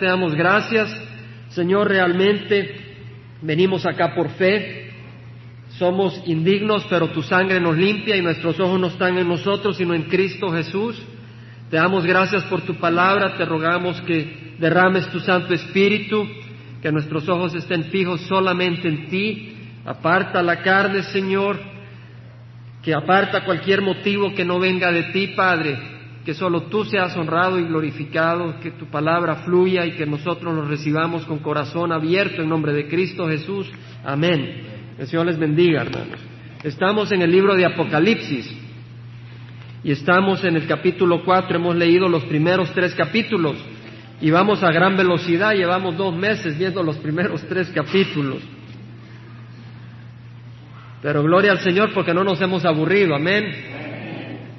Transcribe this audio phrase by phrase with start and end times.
[0.00, 0.90] te damos gracias.
[1.50, 2.74] Señor, realmente
[3.42, 4.90] venimos acá por fe.
[5.78, 9.94] Somos indignos, pero tu sangre nos limpia y nuestros ojos no están en nosotros, sino
[9.94, 11.00] en Cristo Jesús.
[11.70, 16.26] Te damos gracias por tu palabra, te rogamos que derrames tu Santo Espíritu,
[16.82, 19.56] que nuestros ojos estén fijos solamente en ti.
[19.84, 21.60] Aparta la carne, Señor,
[22.82, 25.78] que aparta cualquier motivo que no venga de ti, Padre,
[26.24, 30.66] que solo tú seas honrado y glorificado, que tu palabra fluya y que nosotros lo
[30.66, 33.70] recibamos con corazón abierto en nombre de Cristo Jesús.
[34.04, 34.62] Amén.
[34.98, 36.20] El Señor les bendiga, hermanos.
[36.62, 38.54] Estamos en el libro de Apocalipsis
[39.82, 43.56] y estamos en el capítulo 4, hemos leído los primeros tres capítulos
[44.20, 48.42] y vamos a gran velocidad, llevamos dos meses viendo los primeros tres capítulos.
[51.00, 53.79] Pero gloria al Señor porque no nos hemos aburrido, amén.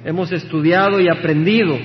[0.04, 1.78] Hemos estudiado y aprendido.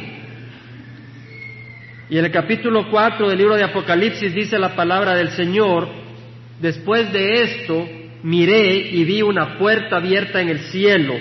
[2.10, 5.88] Y en el capítulo 4 del libro de Apocalipsis dice la palabra del Señor,
[6.60, 7.88] después de esto
[8.24, 11.14] miré y vi una puerta abierta en el cielo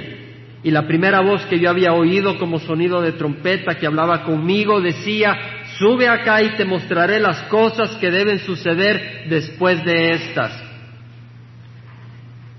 [0.63, 4.81] y la primera voz que yo había oído como sonido de trompeta que hablaba conmigo
[4.81, 5.39] decía,
[5.79, 10.65] sube acá y te mostraré las cosas que deben suceder después de estas.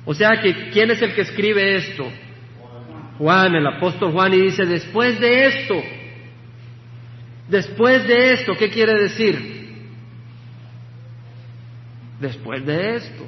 [0.06, 2.10] O sea que, ¿quién es el que escribe esto?
[3.18, 5.76] Juan, el apóstol Juan, y dice, después de esto,
[7.48, 9.58] después de esto, ¿qué quiere decir?
[12.20, 13.26] Después de esto,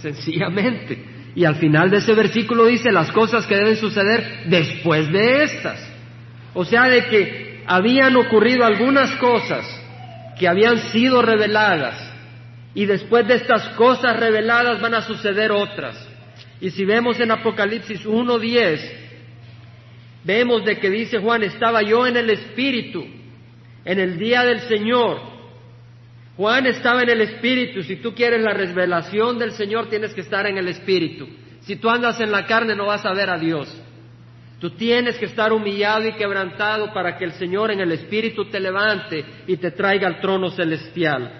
[0.00, 1.04] sencillamente.
[1.34, 5.88] Y al final de ese versículo dice las cosas que deben suceder después de estas.
[6.54, 9.64] O sea, de que habían ocurrido algunas cosas
[10.38, 12.12] que habían sido reveladas
[12.74, 16.07] y después de estas cosas reveladas van a suceder otras.
[16.60, 18.80] Y si vemos en Apocalipsis 1.10,
[20.24, 23.04] vemos de que dice Juan, estaba yo en el Espíritu,
[23.84, 25.20] en el día del Señor.
[26.36, 27.82] Juan estaba en el Espíritu.
[27.82, 31.28] Si tú quieres la revelación del Señor, tienes que estar en el Espíritu.
[31.60, 33.68] Si tú andas en la carne, no vas a ver a Dios.
[34.60, 38.58] Tú tienes que estar humillado y quebrantado para que el Señor en el Espíritu te
[38.58, 41.30] levante y te traiga al trono celestial.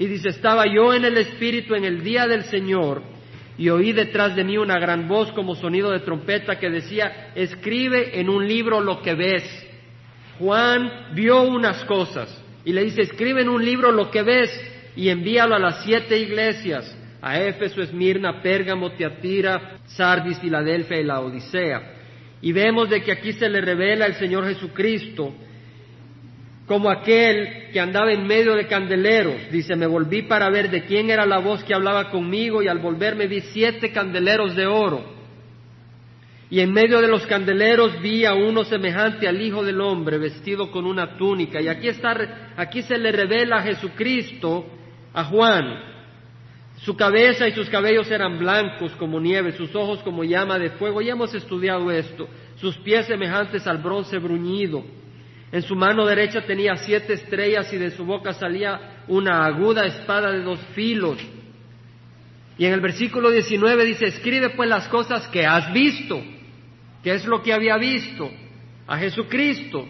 [0.00, 3.17] Y dice, estaba yo en el Espíritu en el día del Señor
[3.58, 8.20] y oí detrás de mí una gran voz como sonido de trompeta que decía, escribe
[8.20, 9.44] en un libro lo que ves.
[10.38, 12.32] Juan vio unas cosas
[12.64, 14.48] y le dice, escribe en un libro lo que ves
[14.94, 21.20] y envíalo a las siete iglesias, a Éfeso, Esmirna, Pérgamo, Teatira, Sardis, Filadelfia y la
[21.20, 21.94] Odisea.
[22.40, 25.34] Y vemos de que aquí se le revela el Señor Jesucristo
[26.68, 29.50] como aquel que andaba en medio de candeleros.
[29.50, 32.78] Dice, me volví para ver de quién era la voz que hablaba conmigo y al
[32.78, 35.16] volverme vi siete candeleros de oro.
[36.50, 40.70] Y en medio de los candeleros vi a uno semejante al Hijo del Hombre vestido
[40.70, 41.60] con una túnica.
[41.60, 44.66] Y aquí está, aquí se le revela a Jesucristo
[45.14, 45.88] a Juan.
[46.76, 51.00] Su cabeza y sus cabellos eran blancos como nieve, sus ojos como llama de fuego.
[51.00, 52.28] Ya hemos estudiado esto.
[52.56, 54.84] Sus pies semejantes al bronce bruñido
[55.50, 60.30] en su mano derecha tenía siete estrellas y de su boca salía una aguda espada
[60.30, 61.18] de dos filos.
[62.58, 66.20] Y en el versículo 19 dice, escribe pues las cosas que has visto.
[67.02, 68.30] ¿Qué es lo que había visto?
[68.86, 69.86] A Jesucristo.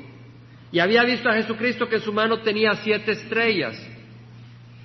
[0.70, 3.74] Y había visto a Jesucristo que en su mano tenía siete estrellas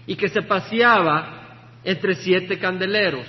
[0.07, 3.27] y que se paseaba entre siete candeleros.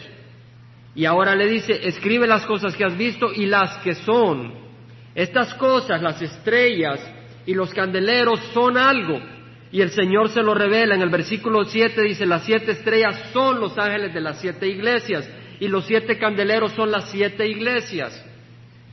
[0.94, 4.54] Y ahora le dice, escribe las cosas que has visto y las que son.
[5.14, 7.00] Estas cosas, las estrellas,
[7.46, 9.20] y los candeleros son algo.
[9.70, 13.60] Y el Señor se lo revela en el versículo 7, dice, las siete estrellas son
[13.60, 15.28] los ángeles de las siete iglesias
[15.58, 18.24] y los siete candeleros son las siete iglesias.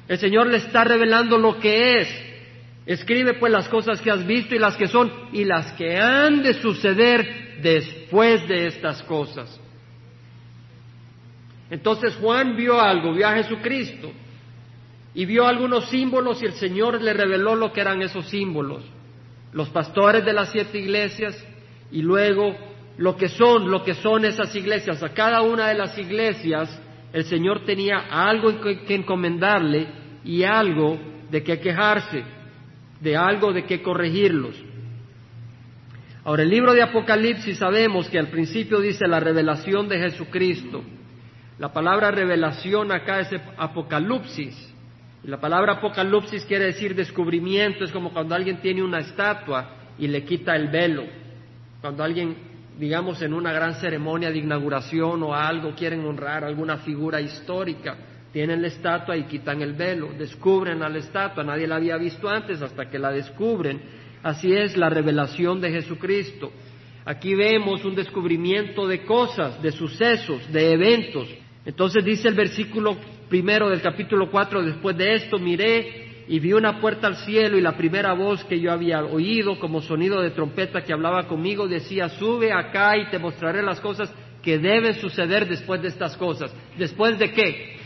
[0.08, 2.26] El Señor le está revelando lo que es.
[2.86, 6.42] Escribe pues las cosas que has visto y las que son y las que han
[6.42, 9.60] de suceder después de estas cosas.
[11.70, 14.12] Entonces Juan vio algo, vio a Jesucristo
[15.14, 18.84] y vio algunos símbolos y el Señor le reveló lo que eran esos símbolos.
[19.52, 21.36] Los pastores de las siete iglesias
[21.92, 22.56] y luego
[22.98, 25.04] lo que son, lo que son esas iglesias.
[25.04, 26.82] A cada una de las iglesias
[27.12, 29.88] el Señor tenía algo que encomendarle
[30.24, 30.98] y algo
[31.30, 32.24] de que quejarse,
[33.02, 34.56] de algo de que corregirlos.
[36.24, 40.84] Ahora, el libro de Apocalipsis sabemos que al principio dice la revelación de Jesucristo.
[41.58, 44.71] La palabra revelación acá es apocalipsis.
[45.24, 50.24] La palabra apocalipsis quiere decir descubrimiento, es como cuando alguien tiene una estatua y le
[50.26, 51.04] quita el velo.
[51.80, 52.36] Cuando alguien,
[52.80, 57.98] digamos, en una gran ceremonia de inauguración o algo quieren honrar alguna figura histórica,
[58.34, 62.28] tienen la estatua y quitan el velo, descubren a la estatua, nadie la había visto
[62.28, 63.80] antes hasta que la descubren.
[64.24, 66.52] Así es la revelación de Jesucristo.
[67.06, 71.28] Aquí vemos un descubrimiento de cosas, de sucesos, de eventos.
[71.64, 72.98] Entonces dice el versículo
[73.32, 77.62] primero del capítulo 4, después de esto miré y vi una puerta al cielo y
[77.62, 82.10] la primera voz que yo había oído como sonido de trompeta que hablaba conmigo decía,
[82.10, 84.14] sube acá y te mostraré las cosas
[84.44, 86.54] que deben suceder después de estas cosas.
[86.78, 87.78] ¿Después de qué?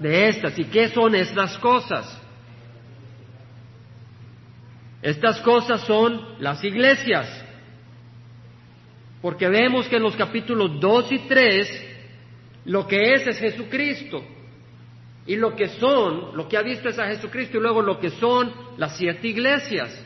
[0.00, 0.58] De estas.
[0.58, 2.22] ¿Y qué son estas cosas?
[5.02, 7.28] Estas cosas son las iglesias.
[9.20, 11.91] Porque vemos que en los capítulos 2 y 3
[12.64, 14.24] lo que es es Jesucristo.
[15.26, 18.10] Y lo que son, lo que ha visto es a Jesucristo y luego lo que
[18.10, 19.96] son las siete iglesias.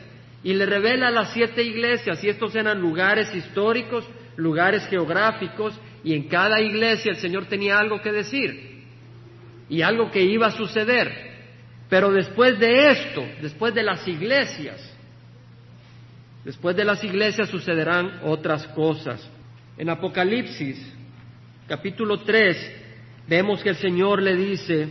[0.43, 6.27] Y le revela las siete iglesias y estos eran lugares históricos, lugares geográficos y en
[6.27, 8.85] cada iglesia el Señor tenía algo que decir
[9.69, 11.11] y algo que iba a suceder.
[11.89, 14.93] Pero después de esto, después de las iglesias,
[16.45, 19.27] después de las iglesias sucederán otras cosas.
[19.77, 20.77] En Apocalipsis,
[21.67, 24.87] capítulo 3, vemos que el Señor le dice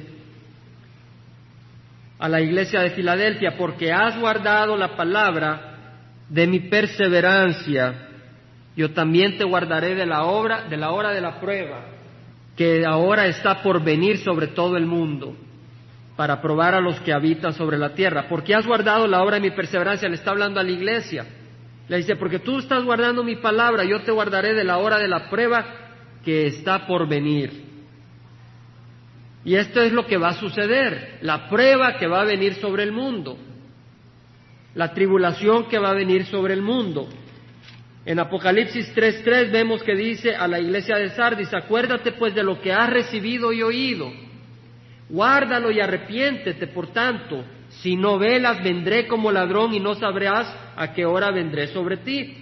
[2.18, 5.74] a la iglesia de Filadelfia, porque has guardado la palabra
[6.28, 8.08] de mi perseverancia,
[8.76, 11.86] yo también te guardaré de la obra, de la hora de la prueba,
[12.56, 15.34] que ahora está por venir sobre todo el mundo
[16.14, 18.26] para probar a los que habitan sobre la tierra.
[18.28, 21.26] Porque has guardado la obra de mi perseverancia, le está hablando a la iglesia.
[21.88, 25.08] Le dice, porque tú estás guardando mi palabra, yo te guardaré de la hora de
[25.08, 25.85] la prueba
[26.26, 27.64] que está por venir.
[29.44, 32.82] Y esto es lo que va a suceder, la prueba que va a venir sobre
[32.82, 33.38] el mundo,
[34.74, 37.08] la tribulación que va a venir sobre el mundo.
[38.04, 42.60] En Apocalipsis 3.3 vemos que dice a la iglesia de Sardis, acuérdate pues de lo
[42.60, 44.12] que has recibido y oído
[45.08, 50.92] Guárdalo y arrepiéntete, por tanto, si no velas, vendré como ladrón y no sabrás a
[50.92, 52.36] qué hora vendré sobre ti.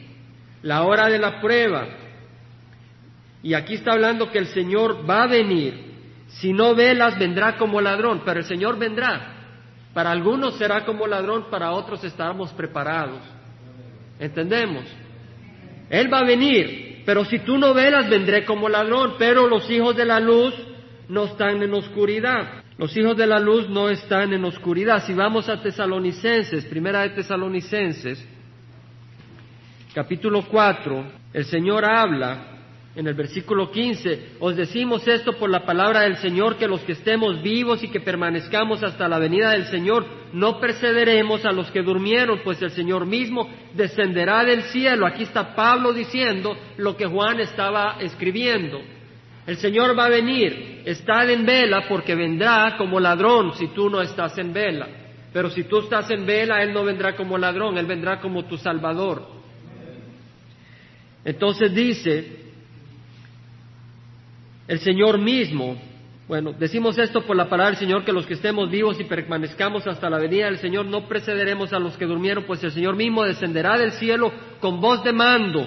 [0.63, 2.04] La hora de la prueba.
[3.45, 5.93] Y aquí está hablando que el Señor va a venir.
[6.29, 9.35] Si no velas, vendrá como ladrón, pero el Señor vendrá.
[9.93, 13.21] Para algunos será como ladrón, para otros estaremos preparados.
[14.19, 14.87] ¿Entendemos?
[15.91, 19.95] Él va a venir, pero si tú no velas, vendré como ladrón, pero los hijos
[19.95, 20.55] de la luz
[21.11, 22.65] no están en oscuridad.
[22.79, 25.05] Los hijos de la luz no están en oscuridad.
[25.05, 28.27] Si vamos a Tesalonicenses, primera de Tesalonicenses,
[29.93, 31.05] capítulo 4,
[31.35, 32.54] el Señor habla
[32.97, 36.93] en el versículo 15, os decimos esto por la palabra del Señor, que los que
[36.93, 41.83] estemos vivos y que permanezcamos hasta la venida del Señor, no precederemos a los que
[41.83, 45.07] durmieron, pues el Señor mismo descenderá del cielo.
[45.07, 48.81] Aquí está Pablo diciendo lo que Juan estaba escribiendo.
[49.45, 54.01] El Señor va a venir, estad en vela porque vendrá como ladrón si tú no
[54.01, 54.87] estás en vela.
[55.33, 58.57] Pero si tú estás en vela, Él no vendrá como ladrón, Él vendrá como tu
[58.57, 59.27] Salvador.
[61.25, 62.44] Entonces dice,
[64.69, 65.77] el Señor mismo,
[66.27, 69.87] bueno, decimos esto por la palabra del Señor, que los que estemos vivos y permanezcamos
[69.87, 73.25] hasta la venida del Señor no precederemos a los que durmieron, pues el Señor mismo
[73.25, 75.67] descenderá del cielo con voz de mando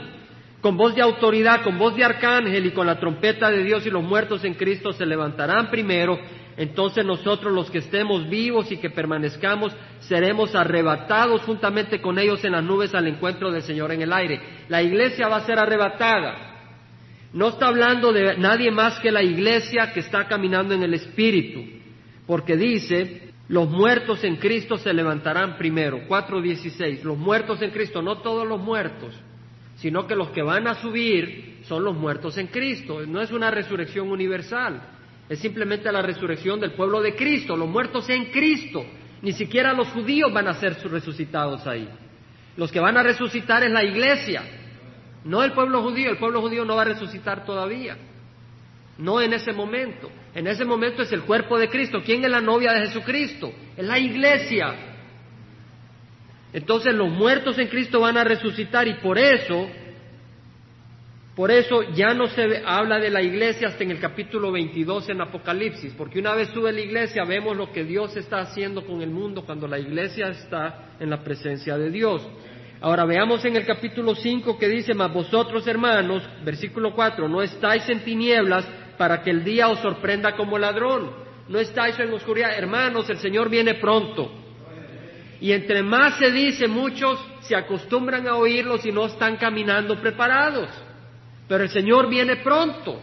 [0.62, 3.90] con voz de autoridad, con voz de arcángel y con la trompeta de Dios y
[3.90, 6.20] los muertos en Cristo se levantarán primero,
[6.58, 12.54] entonces nosotros los que estemos vivos y que permanezcamos seremos arrebatados juntamente con ellos en
[12.54, 14.42] las nubes al encuentro del Señor en el aire.
[14.68, 16.47] La iglesia va a ser arrebatada.
[17.34, 21.64] No está hablando de nadie más que la iglesia que está caminando en el Espíritu,
[22.26, 26.08] porque dice, los muertos en Cristo se levantarán primero.
[26.08, 29.14] 4.16, los muertos en Cristo, no todos los muertos
[29.78, 33.06] sino que los que van a subir son los muertos en Cristo.
[33.06, 34.82] No es una resurrección universal,
[35.30, 38.86] es simplemente la resurrección del pueblo de Cristo, los muertos en Cristo.
[39.22, 41.88] Ni siquiera los judíos van a ser resucitados ahí.
[42.56, 44.44] Los que van a resucitar es la iglesia,
[45.24, 46.12] no el pueblo judío.
[46.12, 47.98] El pueblo judío no va a resucitar todavía.
[48.98, 50.10] No en ese momento.
[50.34, 52.02] En ese momento es el cuerpo de Cristo.
[52.04, 53.52] ¿Quién es la novia de Jesucristo?
[53.76, 54.88] Es la iglesia.
[56.54, 59.68] Entonces los muertos en Cristo van a resucitar y por eso,
[61.36, 65.22] por eso ya no se habla de la iglesia hasta en el capítulo 22 en
[65.22, 69.10] Apocalipsis, porque una vez sube la iglesia vemos lo que Dios está haciendo con el
[69.10, 72.26] mundo cuando la iglesia está en la presencia de Dios.
[72.80, 77.88] Ahora veamos en el capítulo 5 que dice, mas vosotros hermanos, versículo 4, no estáis
[77.90, 78.68] en tinieblas
[78.98, 81.12] para que el día os sorprenda como ladrón,
[81.50, 84.32] no estáis en oscuridad, hermanos, el Señor viene pronto.
[85.40, 90.70] Y entre más se dice, muchos se acostumbran a oírlos y no están caminando preparados.
[91.48, 93.00] Pero el Señor viene pronto.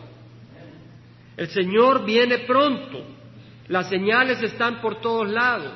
[1.37, 3.05] El Señor viene pronto.
[3.69, 5.73] Las señales están por todos lados.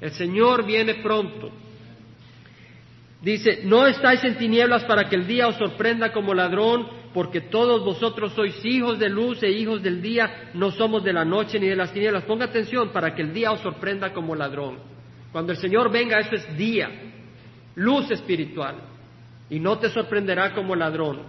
[0.00, 1.50] El Señor viene pronto.
[3.22, 7.84] Dice, no estáis en tinieblas para que el día os sorprenda como ladrón, porque todos
[7.84, 11.66] vosotros sois hijos de luz e hijos del día, no somos de la noche ni
[11.66, 12.24] de las tinieblas.
[12.24, 14.78] Ponga atención para que el día os sorprenda como ladrón.
[15.32, 16.90] Cuando el Señor venga, eso es día,
[17.74, 18.76] luz espiritual,
[19.48, 21.22] y no te sorprenderá como ladrón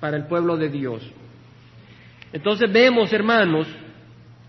[0.00, 1.02] para el pueblo de Dios.
[2.32, 3.66] Entonces vemos, hermanos,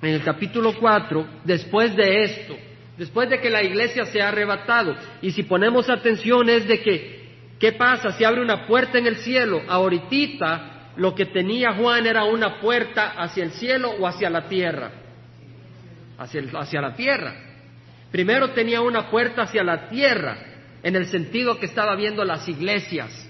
[0.01, 2.55] en el capítulo 4, después de esto,
[2.97, 7.23] después de que la iglesia se ha arrebatado, y si ponemos atención es de que,
[7.59, 8.11] ¿qué pasa?
[8.13, 13.13] Si abre una puerta en el cielo, ahorita lo que tenía Juan era una puerta
[13.17, 14.91] hacia el cielo o hacia la tierra,
[16.17, 17.33] hacia, hacia la tierra.
[18.11, 20.37] Primero tenía una puerta hacia la tierra,
[20.83, 23.29] en el sentido que estaba viendo las iglesias.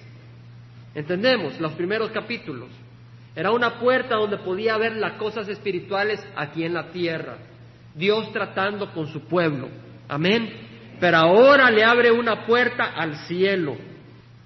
[0.96, 1.60] ¿Entendemos?
[1.60, 2.70] Los primeros capítulos.
[3.36, 7.38] Era una puerta donde podía ver las cosas espirituales aquí en la tierra.
[7.96, 9.70] Dios tratando con su pueblo.
[10.08, 10.52] Amén.
[11.00, 13.76] Pero ahora le abre una puerta al cielo.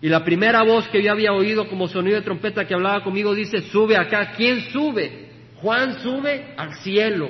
[0.02, 3.34] Y la primera voz que yo había oído como sonido de trompeta que hablaba conmigo
[3.34, 4.34] dice, sube acá.
[4.36, 5.30] ¿Quién sube?
[5.62, 7.30] Juan sube al cielo.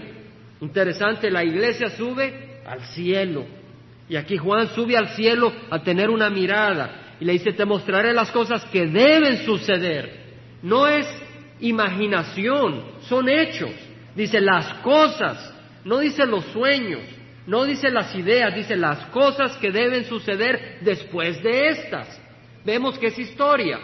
[0.60, 3.46] Interesante, la iglesia sube al cielo.
[4.10, 7.16] Y aquí Juan sube al cielo a tener una mirada.
[7.20, 10.28] Y le dice, te mostraré las cosas que deben suceder.
[10.62, 11.08] No es
[11.60, 13.72] imaginación, son hechos.
[14.16, 15.54] Dice las cosas,
[15.88, 17.00] no dice los sueños,
[17.46, 22.22] no dice las ideas, dice las cosas que deben suceder después de estas.
[22.66, 23.80] Vemos que es historia.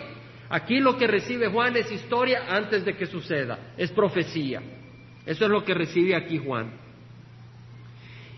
[0.50, 4.62] Aquí lo que recibe Juan es historia antes de que suceda, es profecía.
[5.26, 6.74] Eso es lo que recibe aquí Juan.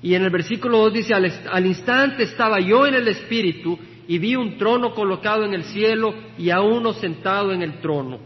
[0.04, 4.20] Y en el versículo 2 dice, al, al, instante estaba yo en el Espíritu y
[4.20, 8.20] vi un trono colocado en el cielo y a uno sentado en el trono.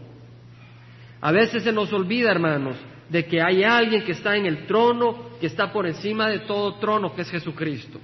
[1.22, 2.76] A veces se nos olvida, hermanos,
[3.10, 6.76] de que hay alguien que está en el trono, que está por encima de todo
[6.76, 7.98] trono, que es Jesucristo.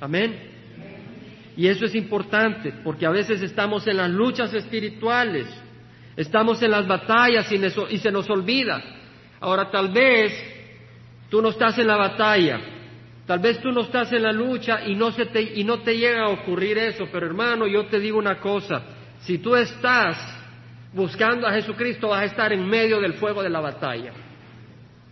[0.00, 0.50] Amén.
[1.56, 5.46] Y eso es importante, porque a veces estamos en las luchas espirituales,
[6.16, 8.82] estamos en las batallas y, se nos olvida.
[9.38, 10.32] Ahora tal vez
[11.28, 12.60] tú no estás en la batalla,
[13.26, 15.96] tal vez tú no estás en la lucha y no, se te, y no te
[15.96, 18.82] llega a ocurrir eso, pero hermano, yo te digo una cosa,
[19.20, 20.41] si tú estás
[20.92, 24.12] buscando a Jesucristo vas a estar en medio del fuego de la batalla.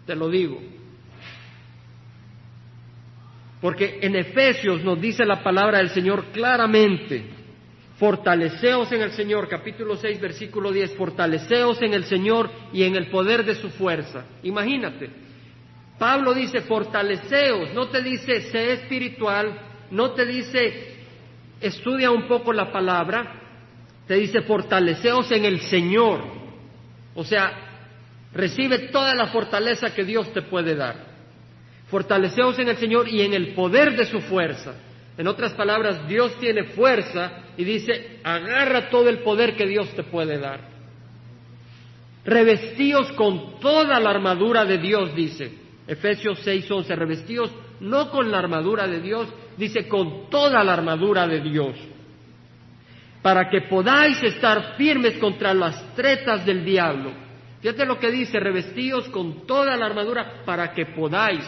[0.06, 0.60] Te lo digo.
[3.60, 7.24] Porque en Efesios nos dice la palabra del Señor claramente,
[7.96, 13.10] fortaleceos en el Señor, capítulo 6, versículo 10, fortaleceos en el Señor y en el
[13.10, 14.24] poder de su fuerza.
[14.42, 15.10] Imagínate,
[15.98, 19.60] Pablo dice, fortaleceos, no te dice, sé espiritual,
[19.90, 20.94] no te dice,
[21.60, 23.39] estudia un poco la palabra,
[24.10, 26.20] te dice, fortaleceos en el Señor.
[27.14, 27.52] O sea,
[28.32, 30.96] recibe toda la fortaleza que Dios te puede dar.
[31.88, 34.74] Fortaleceos en el Señor y en el poder de su fuerza.
[35.16, 40.02] En otras palabras, Dios tiene fuerza y dice, agarra todo el poder que Dios te
[40.02, 40.58] puede dar.
[42.24, 45.52] Revestíos con toda la armadura de Dios, dice
[45.86, 51.42] Efesios 6:11, revestíos no con la armadura de Dios, dice con toda la armadura de
[51.42, 51.76] Dios
[53.22, 57.12] para que podáis estar firmes contra las tretas del diablo.
[57.60, 61.44] Fíjate lo que dice, revestíos con toda la armadura para que podáis.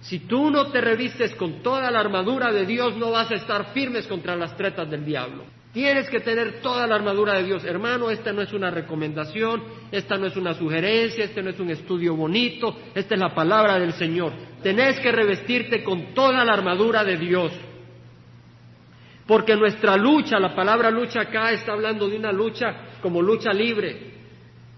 [0.00, 3.72] Si tú no te revistes con toda la armadura de Dios, no vas a estar
[3.72, 5.44] firmes contra las tretas del diablo.
[5.72, 7.64] Tienes que tener toda la armadura de Dios.
[7.64, 11.70] Hermano, esta no es una recomendación, esta no es una sugerencia, este no es un
[11.70, 14.32] estudio bonito, esta es la palabra del Señor.
[14.62, 17.52] Tenés que revestirte con toda la armadura de Dios.
[19.26, 24.12] Porque nuestra lucha, la palabra lucha acá está hablando de una lucha como lucha libre,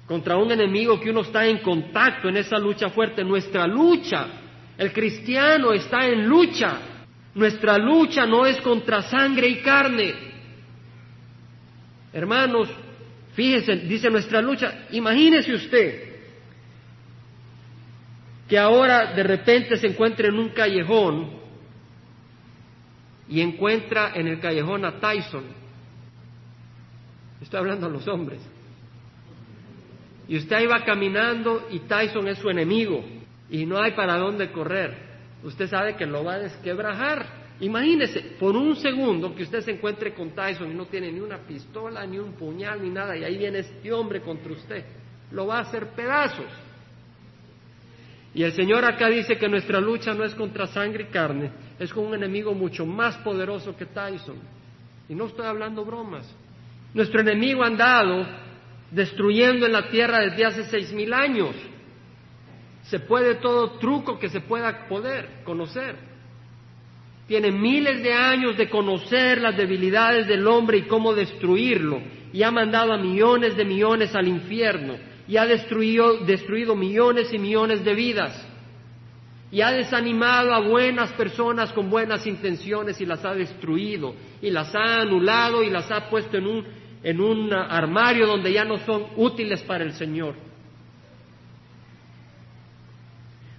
[0.06, 3.24] contra un enemigo que uno está en contacto en esa lucha fuerte.
[3.24, 4.26] Nuestra lucha,
[4.78, 6.78] el cristiano está en lucha.
[7.34, 10.14] Nuestra lucha no es contra sangre y carne.
[12.12, 12.68] Hermanos,
[13.34, 16.16] fíjense, dice nuestra lucha, imagínese usted
[18.48, 21.45] que ahora de repente se encuentre en un callejón
[23.28, 25.44] y encuentra en el callejón a Tyson.
[27.40, 28.40] Estoy hablando a los hombres.
[30.28, 33.04] Y usted va caminando y Tyson es su enemigo
[33.48, 35.06] y no hay para dónde correr.
[35.42, 37.46] Usted sabe que lo va a desquebrajar.
[37.60, 41.38] Imagínese, por un segundo que usted se encuentre con Tyson y no tiene ni una
[41.38, 44.84] pistola, ni un puñal, ni nada, y ahí viene este hombre contra usted.
[45.30, 46.46] Lo va a hacer pedazos.
[48.34, 51.92] Y el Señor acá dice que nuestra lucha no es contra sangre y carne, es
[51.92, 54.38] con un enemigo mucho más poderoso que Tyson.
[55.08, 56.26] Y no estoy hablando bromas.
[56.94, 58.26] Nuestro enemigo ha andado
[58.90, 61.54] destruyendo en la tierra desde hace seis mil años.
[62.84, 65.96] Se puede todo truco que se pueda poder conocer.
[67.26, 72.00] tiene miles de años de conocer las debilidades del hombre y cómo destruirlo,
[72.32, 74.94] y ha mandado a millones de millones al infierno,
[75.26, 78.46] y ha destruido, destruido millones y millones de vidas,
[79.50, 84.74] y ha desanimado a buenas personas con buenas intenciones y las ha destruido, y las
[84.74, 86.66] ha anulado y las ha puesto en un,
[87.02, 90.34] en un armario donde ya no son útiles para el Señor.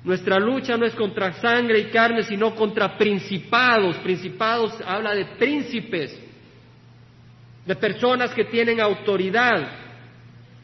[0.03, 3.97] Nuestra lucha no es contra sangre y carne, sino contra principados.
[3.97, 6.17] Principados habla de príncipes,
[7.65, 9.69] de personas que tienen autoridad.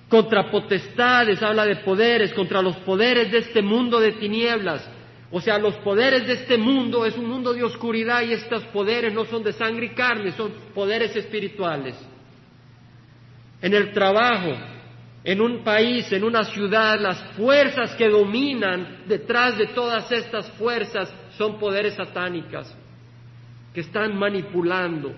[0.07, 4.89] Contra potestades, habla de poderes, contra los poderes de este mundo de tinieblas.
[5.35, 9.11] O sea, los poderes de este mundo es un mundo de oscuridad y estos poderes
[9.11, 11.95] no son de sangre y carne, son poderes espirituales.
[13.59, 14.55] En el trabajo,
[15.23, 21.11] en un país, en una ciudad, las fuerzas que dominan detrás de todas estas fuerzas
[21.35, 22.71] son poderes satánicas
[23.73, 25.15] que están manipulando.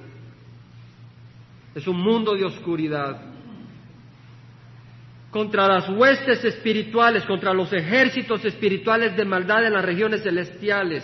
[1.76, 3.35] Es un mundo de oscuridad.
[5.36, 11.04] Contra las huestes espirituales, contra los ejércitos espirituales de maldad en las regiones celestiales.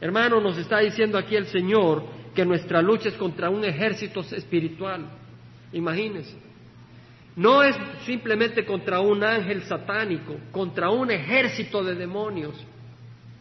[0.00, 2.04] Hermano, nos está diciendo aquí el Señor
[2.36, 5.04] que nuestra lucha es contra un ejército espiritual.
[5.72, 6.36] Imagínense.
[7.34, 7.74] No es
[8.06, 12.54] simplemente contra un ángel satánico, contra un ejército de demonios.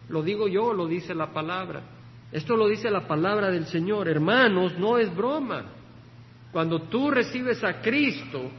[0.09, 1.83] Lo digo yo, lo dice la palabra.
[2.31, 4.07] Esto lo dice la palabra del Señor.
[4.07, 5.65] Hermanos, no es broma.
[6.51, 8.49] Cuando tú recibes a Cristo,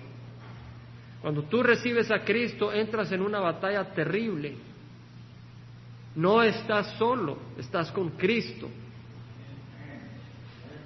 [1.24, 4.58] cuando tú recibes a Cristo, entras en una batalla terrible.
[6.16, 8.68] No estás solo, estás con Cristo.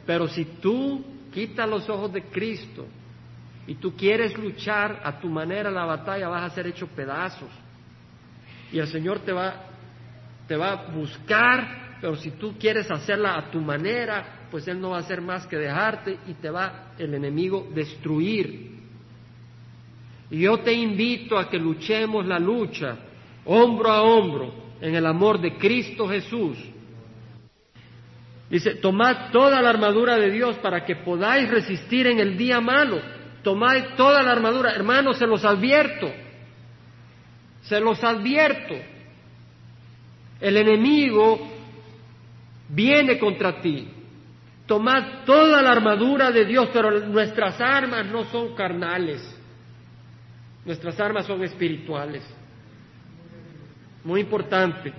[0.07, 1.04] Pero si tú
[1.35, 2.87] quitas los ojos de Cristo,
[3.66, 7.50] y tú quieres luchar a tu manera la batalla, vas a ser hecho pedazos.
[8.71, 9.64] Y el Señor te va,
[10.47, 14.90] te va a buscar, pero si tú quieres hacerla a tu manera, pues Él no
[14.90, 18.77] va a hacer más que dejarte y te va el enemigo destruir.
[20.30, 22.97] Y yo te invito a que luchemos la lucha
[23.45, 26.58] hombro a hombro en el amor de Cristo Jesús.
[28.50, 33.00] Dice, tomad toda la armadura de Dios para que podáis resistir en el día malo
[33.43, 34.73] tomad toda la armadura.
[34.73, 36.12] Hermanos, se los advierto,
[37.62, 38.75] se los advierto.
[40.41, 41.49] El enemigo
[42.69, 43.88] viene contra ti.
[44.67, 49.37] Tomad toda la armadura de Dios, pero nuestras armas no son carnales.
[50.64, 52.23] Nuestras armas son espirituales.
[54.04, 54.92] Muy importante.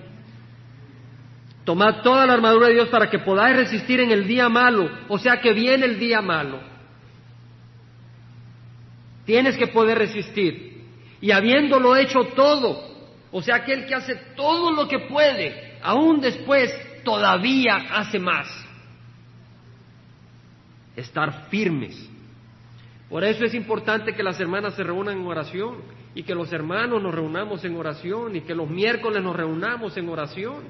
[1.64, 5.18] Tomad toda la armadura de Dios para que podáis resistir en el día malo, o
[5.18, 6.58] sea que viene el día malo.
[9.24, 10.84] Tienes que poder resistir.
[11.20, 12.90] Y habiéndolo hecho todo,
[13.30, 18.48] o sea, aquel que hace todo lo que puede, aún después todavía hace más.
[20.96, 22.09] Estar firmes.
[23.10, 25.78] Por eso es importante que las hermanas se reúnan en oración
[26.14, 30.08] y que los hermanos nos reunamos en oración y que los miércoles nos reunamos en
[30.08, 30.62] oración.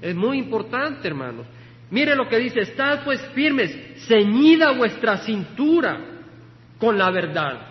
[0.00, 1.46] Es muy importante, hermanos.
[1.90, 3.76] Mire lo que dice, estad pues firmes,
[4.08, 6.00] ceñida vuestra cintura
[6.78, 7.68] con la verdad.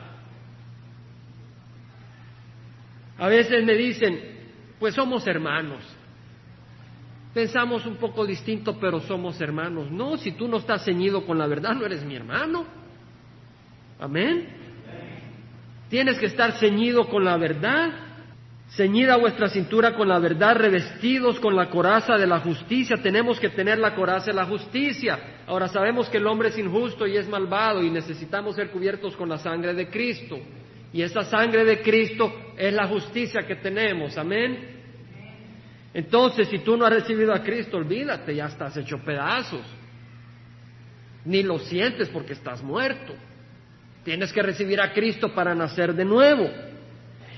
[3.18, 4.20] A veces me dicen,
[4.80, 5.84] pues somos hermanos.
[7.34, 9.90] Pensamos un poco distinto, pero somos hermanos.
[9.90, 12.83] No, si tú no estás ceñido con la verdad, no eres mi hermano.
[14.00, 14.48] Amén.
[15.90, 17.92] Tienes que estar ceñido con la verdad,
[18.70, 22.98] ceñida vuestra cintura con la verdad, revestidos con la coraza de la justicia.
[22.98, 25.20] Tenemos que tener la coraza de la justicia.
[25.46, 29.30] Ahora sabemos que el hombre es injusto y es malvado y necesitamos ser cubiertos con
[29.30, 30.40] la sangre de Cristo.
[30.92, 34.18] Y esa sangre de Cristo es la justicia que tenemos.
[34.18, 34.74] Amén.
[35.94, 39.66] Entonces, si tú no has recibido a Cristo, olvídate, ya estás hecho pedazos.
[41.26, 43.14] Ni lo sientes porque estás muerto.
[44.04, 46.50] Tienes que recibir a Cristo para nacer de nuevo.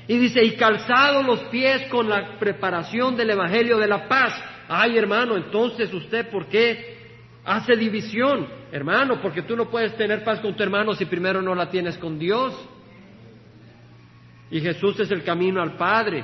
[0.08, 4.34] Y dice, y calzado los pies con la preparación del Evangelio de la paz.
[4.67, 6.97] Ay, hermano, entonces usted, ¿por qué
[7.43, 8.47] hace división?
[8.71, 11.97] Hermano, porque tú no puedes tener paz con tu hermano si primero no la tienes
[11.97, 12.54] con Dios.
[14.51, 16.23] Y Jesús es el camino al Padre.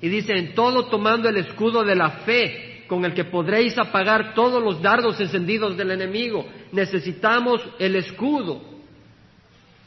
[0.00, 4.34] Y dice, en todo tomando el escudo de la fe, con el que podréis apagar
[4.34, 6.46] todos los dardos encendidos del enemigo.
[6.72, 8.71] Necesitamos el escudo.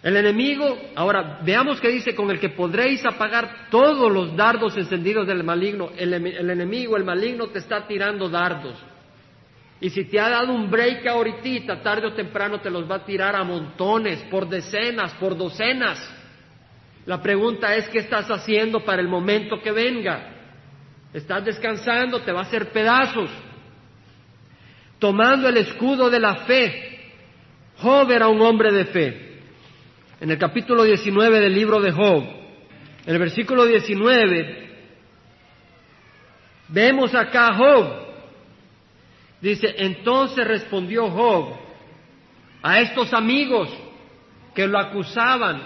[0.05, 5.25] El enemigo, ahora veamos que dice, con el que podréis apagar todos los dardos encendidos
[5.25, 5.89] del maligno.
[5.97, 8.77] El, enemigo, el maligno te está tirando dardos.
[9.81, 13.03] Y si te ha dado un break ahorita, tarde o temprano te los va a
[13.03, 15.97] tirar a montones, por decenas, por docenas.
[17.07, 20.35] La pregunta es, ¿qué estás haciendo para el momento que venga?
[21.15, 22.21] ¿Estás descansando?
[22.21, 23.31] Te va a hacer pedazos.
[24.99, 27.11] tomando el escudo de la fe.
[27.77, 29.24] Job era un hombre de fe.
[30.21, 32.23] En el capítulo 19 del libro de Job,
[33.05, 34.69] en el versículo 19,
[36.69, 38.05] vemos acá a Job.
[39.41, 41.57] Dice, entonces respondió Job
[42.63, 43.69] a estos amigos
[44.55, 45.61] que lo acusaban,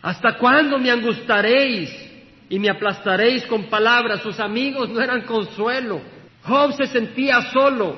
[0.00, 1.90] ¿hasta cuándo me angustaréis
[2.48, 4.22] y me aplastaréis con palabras?
[4.22, 6.00] Sus amigos no eran consuelo.
[6.44, 7.96] Job se sentía solo.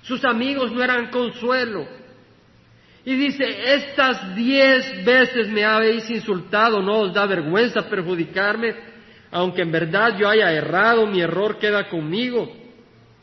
[0.00, 2.01] Sus amigos no eran consuelo.
[3.04, 8.74] Y dice, estas diez veces me habéis insultado, no os da vergüenza perjudicarme,
[9.32, 12.52] aunque en verdad yo haya errado, mi error queda conmigo.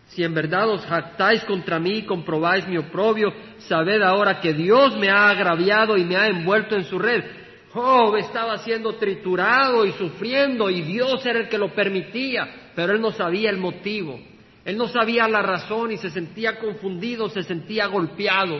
[0.08, 4.98] Si en verdad os jactáis contra mí y comprobáis mi oprobio, sabed ahora que Dios
[4.98, 7.24] me ha agraviado y me ha envuelto en su red.
[7.72, 13.02] Job estaba siendo triturado y sufriendo y Dios era el que lo permitía, pero él
[13.02, 14.20] no sabía el motivo.
[14.66, 18.60] Él no sabía la razón y se sentía confundido, se sentía golpeado.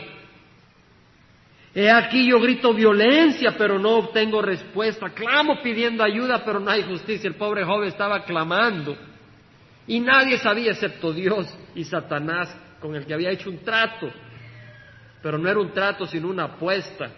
[1.74, 5.10] He aquí yo grito violencia, pero no obtengo respuesta.
[5.10, 7.28] Clamo pidiendo ayuda, pero no hay justicia.
[7.28, 8.96] El pobre joven estaba clamando.
[9.86, 14.10] Y nadie sabía excepto Dios y Satanás, con el que había hecho un trato.
[15.22, 17.10] Pero no era un trato, sino una apuesta.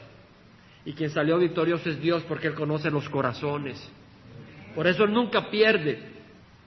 [0.85, 3.91] Y quien salió victorioso es Dios porque Él conoce los corazones.
[4.75, 6.12] Por eso Él nunca pierde.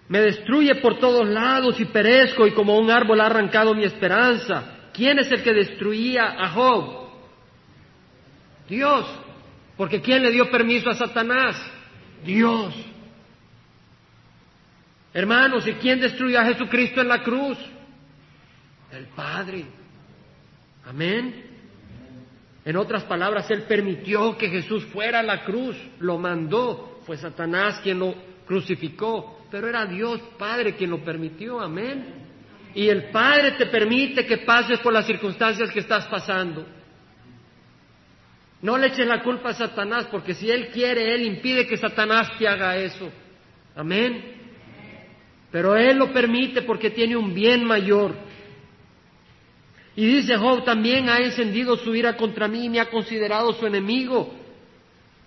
[0.08, 4.89] Me destruye por todos lados y perezco y como un árbol ha arrancado mi esperanza.
[4.93, 7.05] ¿Quién es el que destruía a Job?
[8.67, 9.06] Dios.
[9.78, 11.56] Porque ¿quién le dio permiso a Satanás?
[12.23, 12.73] Dios.
[15.13, 17.58] Hermanos, ¿y quién destruyó a Jesucristo en la cruz?
[18.91, 19.65] El Padre.
[20.86, 21.45] Amén.
[22.63, 27.80] En otras palabras, Él permitió que Jesús fuera a la cruz, lo mandó, fue Satanás
[27.82, 32.25] quien lo crucificó, pero era Dios Padre quien lo permitió, amén.
[32.73, 36.65] Y el Padre te permite que pases por las circunstancias que estás pasando.
[38.65, 42.36] No le eches la culpa a Satanás, porque si Él quiere, Él impide que Satanás
[42.39, 43.12] te haga eso.
[43.75, 44.25] Amén.
[45.51, 48.15] Pero Él lo permite porque tiene un bien mayor.
[49.95, 53.67] Y dice Job, también ha encendido su ira contra mí y me ha considerado su
[53.67, 54.34] enemigo.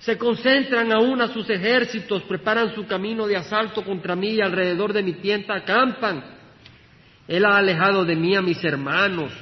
[0.00, 4.92] Se concentran aún a sus ejércitos, preparan su camino de asalto contra mí y alrededor
[4.92, 6.24] de mi tienda acampan.
[7.28, 9.32] Él ha alejado de mí a mis hermanos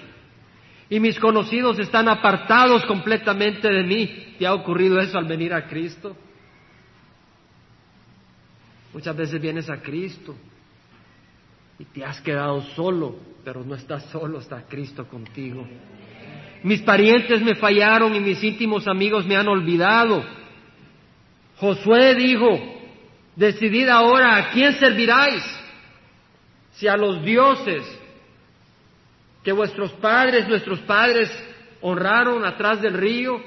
[0.88, 4.34] y mis conocidos están apartados completamente de mí.
[4.38, 6.16] ¿Te ha ocurrido eso al venir a Cristo?
[8.92, 10.34] Muchas veces vienes a Cristo
[11.78, 15.66] y te has quedado solo, pero no estás solo, está Cristo contigo.
[16.62, 20.24] Mis parientes me fallaron y mis íntimos amigos me han olvidado.
[21.56, 22.48] Josué dijo,
[23.34, 25.42] decidid ahora a quién serviráis,
[26.72, 27.84] si a los dioses
[29.46, 31.30] que vuestros padres, nuestros padres
[31.80, 33.40] honraron atrás del río,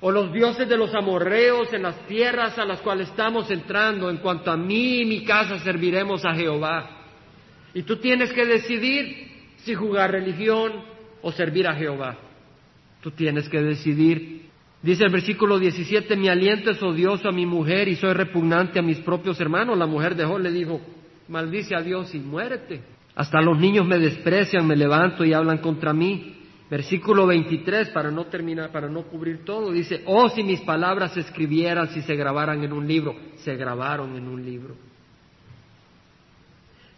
[0.00, 4.18] o los dioses de los amorreos en las tierras a las cuales estamos entrando, en
[4.18, 6.90] cuanto a mí y mi casa serviremos a Jehová.
[7.74, 10.74] Y tú tienes que decidir si jugar religión
[11.22, 12.18] o servir a Jehová.
[13.00, 14.42] Tú tienes que decidir.
[14.80, 18.82] Dice el versículo 17, mi aliento es odioso a mi mujer y soy repugnante a
[18.82, 19.76] mis propios hermanos.
[19.76, 20.80] La mujer de Job le dijo,
[21.26, 22.92] maldice a Dios y muérete.
[23.14, 26.38] Hasta los niños me desprecian, me levanto y hablan contra mí.
[26.70, 31.20] Versículo 23, para no terminar, para no cubrir todo, dice, oh si mis palabras se
[31.20, 34.74] escribieran, si se grabaran en un libro, se grabaron en un libro.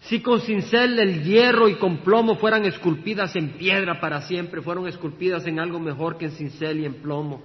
[0.02, 4.86] Si con cincel el hierro y con plomo fueran esculpidas en piedra para siempre, fueron
[4.86, 7.42] esculpidas en algo mejor que en cincel y en plomo,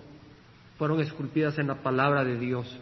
[0.77, 2.79] fueron esculpidas en la palabra de Dios.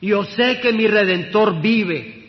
[0.00, 2.23] Yo sé que mi redentor vive.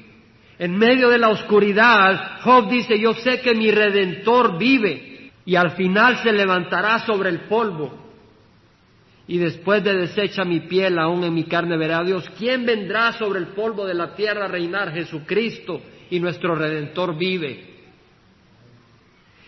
[0.57, 5.71] En medio de la oscuridad, Job dice, yo sé que mi redentor vive y al
[5.71, 8.05] final se levantará sobre el polvo
[9.27, 12.29] y después de deshecha mi piel, aún en mi carne verá Dios.
[12.37, 14.93] ¿Quién vendrá sobre el polvo de la tierra a reinar?
[14.93, 17.73] Jesucristo y nuestro Redentor vive.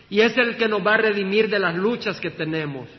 [0.10, 2.90] Y es el que nos va a redimir de las luchas que tenemos.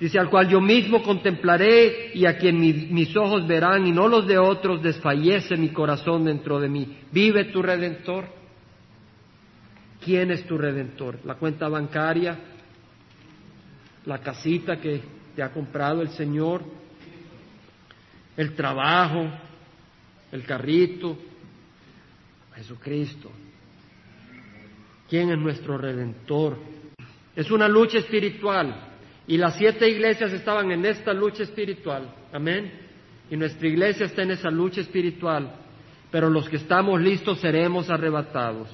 [0.00, 4.26] Dice, al cual yo mismo contemplaré y a quien mis ojos verán y no los
[4.26, 6.98] de otros, desfallece mi corazón dentro de mí.
[7.12, 8.24] ¿Vive tu redentor?
[10.02, 11.18] ¿Quién es tu redentor?
[11.24, 12.38] ¿La cuenta bancaria?
[14.06, 15.00] la casita que
[15.34, 16.62] te ha comprado el Señor,
[18.36, 19.30] el trabajo,
[20.32, 21.18] el carrito,
[22.54, 23.30] Jesucristo.
[25.08, 26.58] ¿Quién es nuestro redentor?
[27.34, 28.89] Es una lucha espiritual
[29.30, 32.02] y las siete iglesias estaban en esta lucha espiritual.
[32.32, 32.68] Amén.
[33.30, 35.54] Y nuestra iglesia está en esa lucha espiritual.
[36.10, 38.66] pero los que estamos listos seremos arrebatados.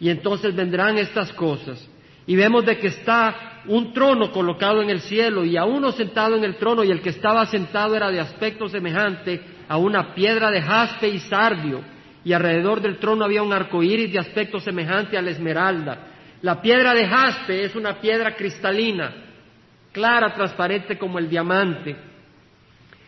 [0.00, 1.88] Y entonces vendrán estas cosas.
[2.26, 6.34] Y vemos de que está un trono colocado en el cielo y a uno sentado
[6.34, 10.50] en el trono y el que estaba sentado era de aspecto semejante a una piedra
[10.50, 11.80] de jaspe y sardio
[12.24, 16.08] y alrededor del trono había un arco iris de aspecto semejante a la esmeralda.
[16.42, 19.14] La piedra de jaspe es una piedra cristalina,
[19.92, 21.96] clara, transparente como el diamante.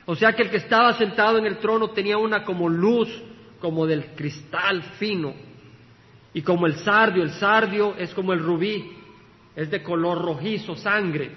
[0.07, 3.09] O sea que el que estaba sentado en el trono tenía una como luz,
[3.59, 5.35] como del cristal fino.
[6.33, 8.93] Y como el sardio, el sardio es como el rubí,
[9.57, 11.33] es de color rojizo, sangre.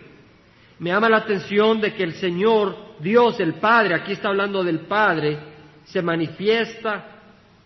[0.77, 4.81] Me llama la atención de que el Señor, Dios, el Padre, aquí está hablando del
[4.81, 5.39] Padre,
[5.85, 7.21] se manifiesta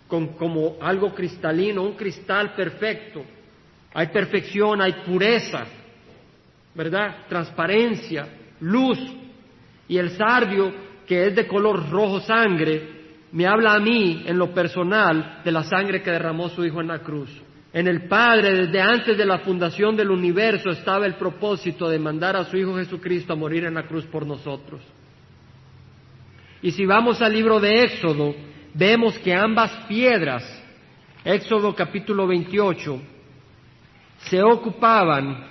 [0.07, 3.25] como algo cristalino, un cristal perfecto.
[3.93, 5.65] Hay perfección, hay pureza,
[6.73, 7.27] ¿verdad?
[7.27, 8.27] Transparencia,
[8.61, 8.99] luz.
[9.87, 10.71] Y el sardio,
[11.05, 13.01] que es de color rojo sangre,
[13.33, 16.87] me habla a mí en lo personal de la sangre que derramó su Hijo en
[16.87, 17.29] la cruz.
[17.73, 22.35] En el Padre, desde antes de la fundación del universo, estaba el propósito de mandar
[22.35, 24.81] a su Hijo Jesucristo a morir en la cruz por nosotros.
[26.61, 28.35] Y si vamos al libro de Éxodo,
[28.73, 30.43] vemos que ambas piedras,
[31.23, 33.01] Éxodo capítulo 28,
[34.29, 35.47] se ocupaban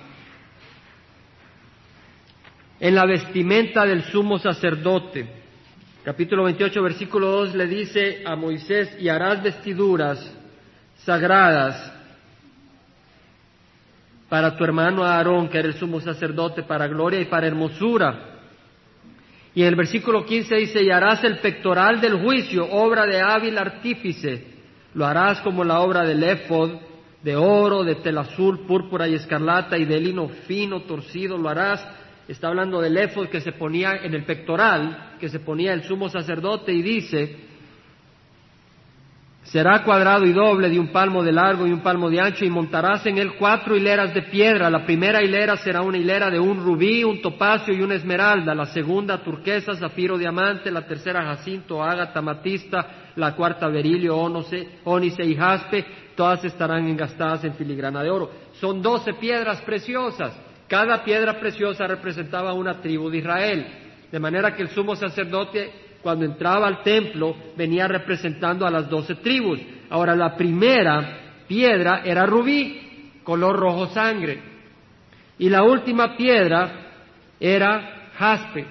[2.79, 5.27] en la vestimenta del sumo sacerdote.
[6.03, 10.35] Capítulo 28, versículo 2 le dice a Moisés, y harás vestiduras
[10.97, 11.93] sagradas
[14.27, 18.39] para tu hermano Aarón, que era el sumo sacerdote, para gloria y para hermosura.
[19.53, 23.57] Y en el versículo 15 dice, y harás el pectoral del juicio, obra de hábil
[23.57, 24.47] artífice.
[24.93, 26.79] Lo harás como la obra del éfod,
[27.23, 31.85] de oro, de tela azul, púrpura y escarlata, y de lino fino, torcido, lo harás.
[32.27, 36.09] Está hablando del éfod que se ponía en el pectoral, que se ponía el sumo
[36.09, 37.50] sacerdote, y dice,
[39.43, 42.49] Será cuadrado y doble de un palmo de largo y un palmo de ancho y
[42.49, 44.69] montarás en él cuatro hileras de piedra.
[44.69, 48.53] La primera hilera será una hilera de un rubí, un topacio y una esmeralda.
[48.53, 50.69] La segunda turquesa, zafiro, diamante.
[50.71, 53.11] La tercera jacinto, ágata, matista.
[53.15, 55.85] La cuarta berilio, ónice y jaspe.
[56.15, 58.31] Todas estarán engastadas en filigrana de oro.
[58.53, 60.39] Son doce piedras preciosas.
[60.67, 63.67] Cada piedra preciosa representaba una tribu de Israel.
[64.11, 69.15] De manera que el sumo sacerdote cuando entraba al templo, venía representando a las doce
[69.15, 69.59] tribus.
[69.89, 74.41] Ahora, la primera piedra era rubí, color rojo sangre.
[75.37, 76.91] Y la última piedra
[77.39, 78.65] era jaspe,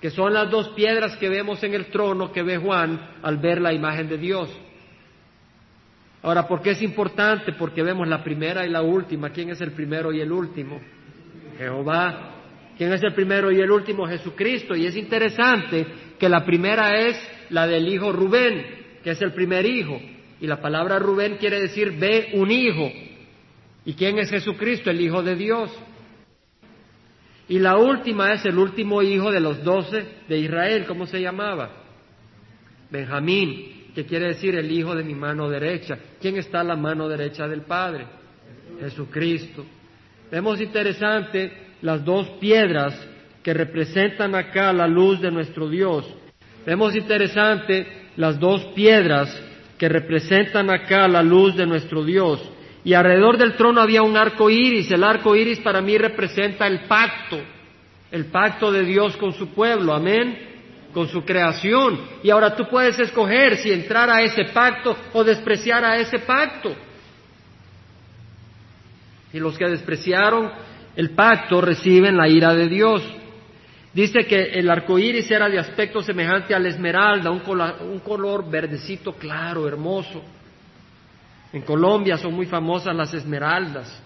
[0.00, 3.60] que son las dos piedras que vemos en el trono que ve Juan al ver
[3.60, 4.50] la imagen de Dios.
[6.22, 7.52] Ahora, ¿por qué es importante?
[7.52, 9.30] Porque vemos la primera y la última.
[9.30, 10.80] ¿Quién es el primero y el último?
[11.56, 12.39] Jehová.
[12.80, 14.06] ¿Quién es el primero y el último?
[14.06, 14.74] Jesucristo.
[14.74, 15.86] Y es interesante
[16.18, 17.14] que la primera es
[17.50, 18.64] la del hijo Rubén,
[19.04, 20.00] que es el primer hijo.
[20.40, 22.90] Y la palabra Rubén quiere decir ve un hijo.
[23.84, 24.88] ¿Y quién es Jesucristo?
[24.88, 25.70] El Hijo de Dios.
[27.50, 30.86] Y la última es el último hijo de los doce de Israel.
[30.88, 31.82] ¿Cómo se llamaba?
[32.90, 35.98] Benjamín, que quiere decir el hijo de mi mano derecha.
[36.18, 38.06] ¿Quién está a la mano derecha del Padre?
[38.80, 39.66] Jesucristo.
[40.30, 42.94] Vemos interesante las dos piedras
[43.42, 46.06] que representan acá la luz de nuestro Dios.
[46.66, 49.34] Vemos interesante las dos piedras
[49.78, 52.40] que representan acá la luz de nuestro Dios.
[52.84, 54.90] Y alrededor del trono había un arco iris.
[54.90, 57.40] El arco iris para mí representa el pacto,
[58.10, 60.38] el pacto de Dios con su pueblo, amén,
[60.92, 61.98] con su creación.
[62.22, 66.74] Y ahora tú puedes escoger si entrar a ese pacto o despreciar a ese pacto.
[69.32, 70.50] Y los que despreciaron
[71.00, 73.02] el pacto reciben la ira de Dios.
[73.94, 78.00] Dice que el arco iris era de aspecto semejante a la esmeralda, un color, un
[78.00, 80.22] color verdecito claro, hermoso.
[81.54, 83.98] En Colombia son muy famosas las esmeraldas.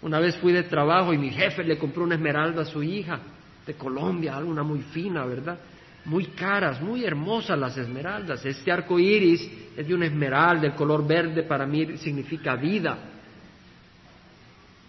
[0.00, 3.20] Una vez fui de trabajo y mi jefe le compró una esmeralda a su hija
[3.66, 5.58] de Colombia, una muy fina, ¿verdad?
[6.06, 8.42] Muy caras, muy hermosas las esmeraldas.
[8.46, 13.10] Este arco iris es de una esmeralda, el color verde para mí significa vida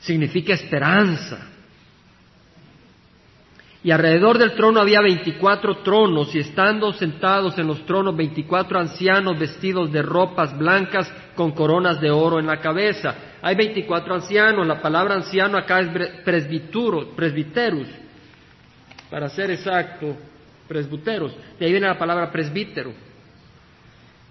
[0.06, 1.50] significa esperanza.
[3.84, 9.38] Y alrededor del trono había veinticuatro tronos y estando sentados en los tronos veinticuatro ancianos
[9.38, 13.15] vestidos de ropas blancas con coronas de oro en la cabeza.
[13.41, 15.89] Hay veinticuatro ancianos, la palabra anciano acá es
[16.24, 17.88] presbituro, presbiterus,
[19.10, 20.15] para ser exacto,
[20.68, 21.36] presbiteros.
[21.60, 22.91] De ahí viene la palabra presbítero.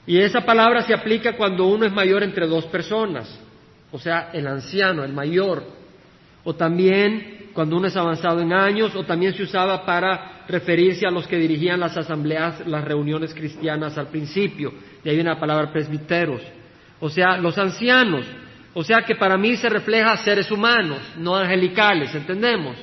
[0.05, 3.41] Y esa palabra se aplica cuando uno es mayor entre dos personas
[3.94, 5.62] o sea, el anciano, el mayor,
[6.42, 11.12] o también cuando uno es avanzado en años, o también se usaba para referirse a
[11.12, 14.74] los que dirigían las asambleas, las reuniones cristianas al principio.
[15.04, 16.42] De ahí viene la palabra presbiteros.
[16.98, 18.26] O sea, los ancianos.
[18.74, 22.76] O sea que para mí se refleja seres humanos, no angelicales, ¿entendemos?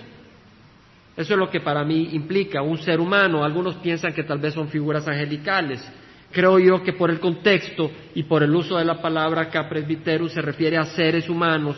[1.17, 3.43] Eso es lo que para mí implica un ser humano.
[3.43, 5.86] Algunos piensan que tal vez son figuras angelicales.
[6.32, 10.30] Creo yo que por el contexto y por el uso de la palabra acá presbiterio
[10.30, 11.76] se refiere a seres humanos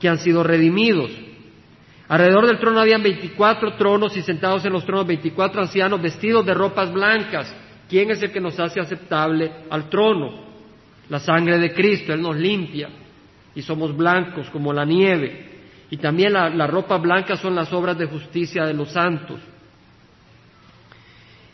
[0.00, 1.10] que han sido redimidos.
[2.08, 6.54] Alrededor del trono habían 24 tronos y sentados en los tronos 24 ancianos vestidos de
[6.54, 7.54] ropas blancas.
[7.88, 10.48] ¿Quién es el que nos hace aceptable al trono?
[11.08, 12.88] La sangre de Cristo, Él nos limpia
[13.54, 15.50] y somos blancos como la nieve.
[15.90, 19.40] Y también la, la ropa blanca son las obras de justicia de los santos.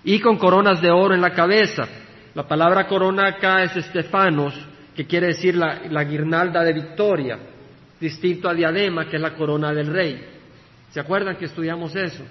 [0.04, 1.88] Y con coronas de oro en la cabeza.
[2.36, 4.52] La palabra corona acá es estefanos,
[4.94, 7.38] que quiere decir la, guirnalda de victoria,
[7.98, 10.22] distinto a diadema, que es la corona del rey.
[10.90, 12.22] ¿Se acuerdan que estudiamos eso?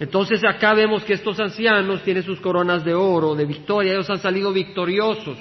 [0.00, 4.18] Entonces acá vemos que estos ancianos tienen sus coronas de oro, de victoria, ellos han
[4.18, 5.38] salido victoriosos.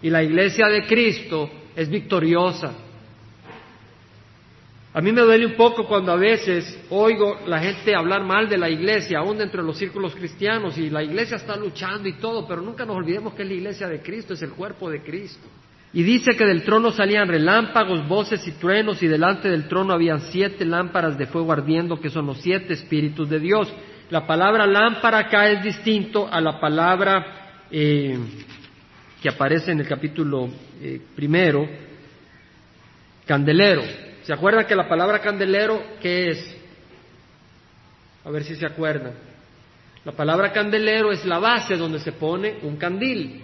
[0.00, 2.72] Y la iglesia de Cristo es victoriosa.
[4.94, 8.58] A mí me duele un poco cuando a veces oigo la gente hablar mal de
[8.58, 12.46] la iglesia, aún dentro de los círculos cristianos, y la iglesia está luchando y todo,
[12.46, 15.48] pero nunca nos olvidemos que es la iglesia de Cristo, es el cuerpo de Cristo.
[15.94, 20.20] Y dice que del trono salían relámpagos, voces y truenos, y delante del trono habían
[20.30, 23.72] siete lámparas de fuego ardiendo, que son los siete espíritus de Dios.
[24.10, 28.18] La palabra lámpara acá es distinto a la palabra eh,
[29.22, 30.50] que aparece en el capítulo
[30.82, 31.66] eh, primero,
[33.26, 34.11] candelero.
[34.22, 36.56] ¿Se acuerdan que la palabra candelero, qué es?
[38.24, 39.14] A ver si se acuerdan.
[40.04, 43.40] La palabra candelero es la base donde se pone un candil.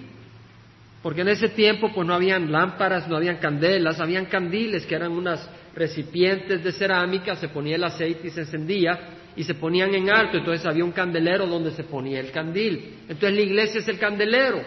[1.03, 5.13] Porque en ese tiempo pues no habían lámparas, no habían candelas, habían candiles que eran
[5.13, 8.99] unas recipientes de cerámica, se ponía el aceite y se encendía
[9.37, 12.97] y se ponían en alto, entonces había un candelero donde se ponía el candil.
[13.09, 14.61] Entonces la iglesia es el candelero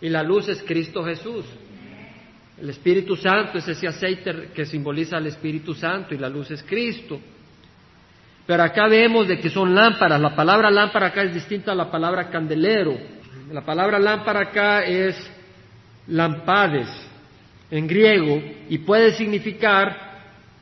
[0.00, 1.44] y la luz es Cristo Jesús.
[2.58, 6.62] El Espíritu Santo es ese aceite que simboliza al Espíritu Santo y la luz es
[6.62, 7.20] Cristo.
[8.46, 10.20] Pero acá vemos de que son lámparas.
[10.20, 12.96] La palabra lámpara acá es distinta a la palabra candelero.
[13.52, 15.16] La palabra lámpara acá es
[16.06, 16.88] lampades
[17.70, 20.06] en griego y puede significar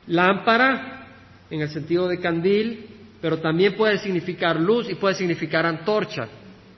[0.07, 1.07] lámpara
[1.49, 2.87] en el sentido de candil,
[3.21, 6.27] pero también puede significar luz y puede significar antorcha.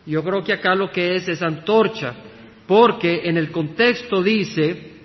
[0.06, 2.14] Yo creo que acá lo que es es antorcha,
[2.68, 4.97] porque en el contexto dice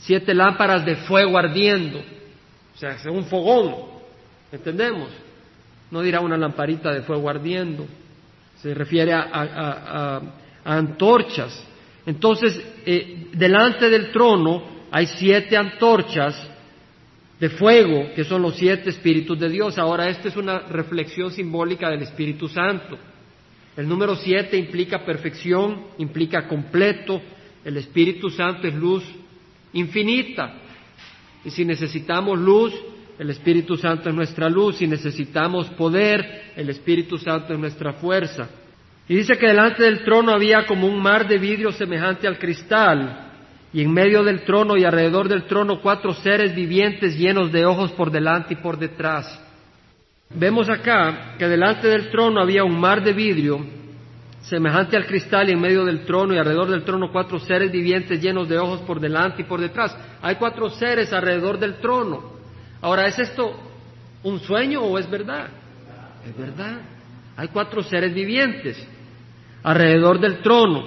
[0.00, 3.74] siete lámparas de fuego ardiendo, o sea, es un fogón,
[4.50, 5.08] ¿entendemos?
[5.90, 7.86] No dirá una lamparita de fuego ardiendo,
[8.62, 10.20] se refiere a,
[10.64, 11.66] antorchas.
[12.06, 16.48] Entonces, eh, delante del trono hay siete antorchas
[17.38, 19.78] de fuego, que son los siete espíritus de Dios.
[19.78, 22.98] Ahora, esta es una reflexión simbólica del Espíritu Santo.
[23.76, 27.20] El número siete implica perfección, implica completo.
[27.64, 29.02] El Espíritu Santo es luz,
[29.72, 30.54] infinita.
[31.44, 32.74] Y si necesitamos luz,
[33.18, 34.76] el Espíritu Santo es nuestra luz.
[34.76, 38.48] Si necesitamos poder, el Espíritu Santo es nuestra fuerza.
[39.08, 43.26] Y dice que delante del trono había como un mar de vidrio semejante al cristal,
[43.72, 47.92] y en medio del trono y alrededor del trono cuatro seres vivientes llenos de ojos
[47.92, 49.40] por delante y por detrás.
[50.32, 53.79] Vemos acá que delante del trono había un mar de vidrio
[54.42, 58.20] semejante al cristal y en medio del trono y alrededor del trono cuatro seres vivientes
[58.20, 59.96] llenos de ojos por delante y por detrás.
[60.22, 62.32] Hay cuatro seres alrededor del trono.
[62.80, 63.52] Ahora, ¿es esto
[64.22, 65.48] un sueño o es verdad?
[66.26, 66.78] Es verdad.
[67.36, 68.86] Hay cuatro seres vivientes
[69.62, 70.84] alrededor del trono,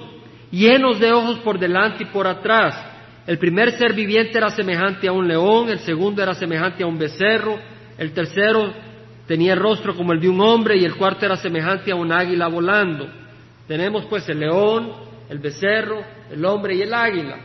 [0.51, 2.91] llenos de ojos por delante y por atrás.
[3.25, 6.97] El primer ser viviente era semejante a un león, el segundo era semejante a un
[6.97, 7.57] becerro,
[7.97, 8.73] el tercero
[9.27, 12.11] tenía el rostro como el de un hombre y el cuarto era semejante a un
[12.11, 13.22] águila volando.
[13.67, 14.91] Tenemos pues el león,
[15.29, 17.37] el becerro, el hombre y el águila.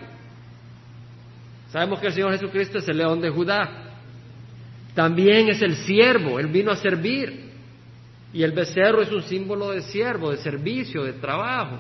[1.70, 3.88] Sabemos que el Señor Jesucristo es el león de Judá.
[4.94, 7.48] También es el siervo, Él vino a servir.
[8.32, 11.78] Y el becerro es un símbolo de siervo, de servicio, de trabajo.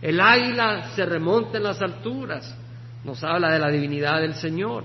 [0.00, 2.56] El águila se remonta en las alturas,
[3.04, 4.84] nos habla de la divinidad del Señor.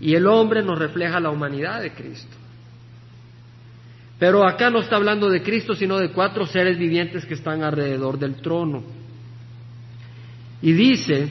[0.00, 2.36] Y el hombre nos refleja la humanidad de Cristo.
[4.18, 8.18] Pero acá no está hablando de Cristo, sino de cuatro seres vivientes que están alrededor
[8.18, 8.82] del trono.
[10.60, 11.28] Y dice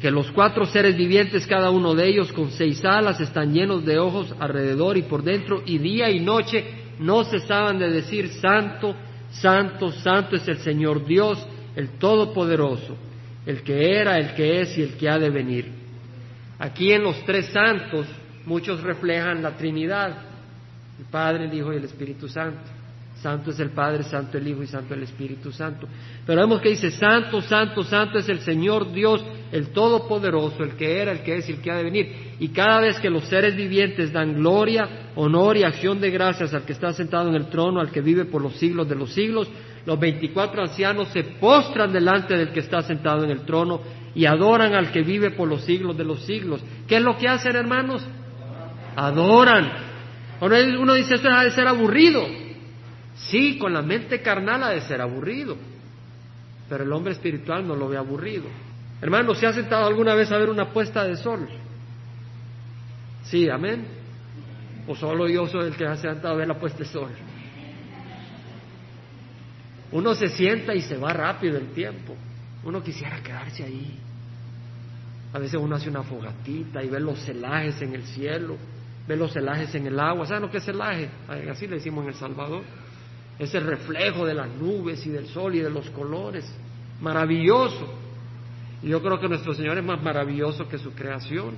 [0.00, 3.98] que los cuatro seres vivientes, cada uno de ellos con seis alas, están llenos de
[3.98, 6.64] ojos alrededor y por dentro, y día y noche
[6.98, 8.94] no cesaban de decir, Santo,
[9.30, 12.96] Santo, Santo es el Señor Dios, el Todopoderoso,
[13.44, 15.70] el que era, el que es y el que ha de venir.
[16.58, 18.06] Aquí en los tres santos
[18.46, 20.16] muchos reflejan la Trinidad,
[20.98, 22.60] el Padre, el Hijo y el Espíritu Santo.
[23.22, 25.88] Santo es el Padre, Santo el Hijo y Santo el Espíritu Santo.
[26.26, 31.00] Pero vemos que dice, Santo, Santo, Santo es el Señor Dios, el Todopoderoso, el que
[31.00, 32.34] era, el que es y el que ha de venir.
[32.38, 36.64] Y cada vez que los seres vivientes dan gloria, honor y acción de gracias al
[36.64, 39.48] que está sentado en el trono, al que vive por los siglos de los siglos,
[39.86, 43.80] los veinticuatro ancianos se postran delante del que está sentado en el trono
[44.14, 46.60] y adoran al que vive por los siglos de los siglos.
[46.86, 48.04] ¿Qué es lo que hacen, hermanos?
[48.94, 49.85] Adoran.
[50.40, 52.26] Uno dice, esto ha de ser aburrido.
[53.16, 55.56] Sí, con la mente carnal ha de ser aburrido,
[56.68, 58.44] pero el hombre espiritual no lo ve aburrido.
[59.00, 61.48] Hermano, ¿se ha sentado alguna vez a ver una puesta de sol?
[63.24, 63.86] Sí, amén.
[64.86, 67.10] O solo yo soy el que ha sentado a ver la puesta de sol.
[69.92, 72.14] Uno se sienta y se va rápido el tiempo.
[72.64, 73.98] Uno quisiera quedarse ahí.
[75.32, 78.56] A veces uno hace una fogatita y ve los celajes en el cielo,
[79.06, 80.26] ve los celajes en el agua.
[80.26, 81.08] ¿Saben lo que es celaje?
[81.50, 82.62] Así le decimos en El Salvador
[83.38, 86.50] es el reflejo de las nubes y del sol y de los colores.
[87.00, 87.86] Maravilloso.
[88.82, 91.54] Y yo creo que nuestro Señor es más maravilloso que su creación.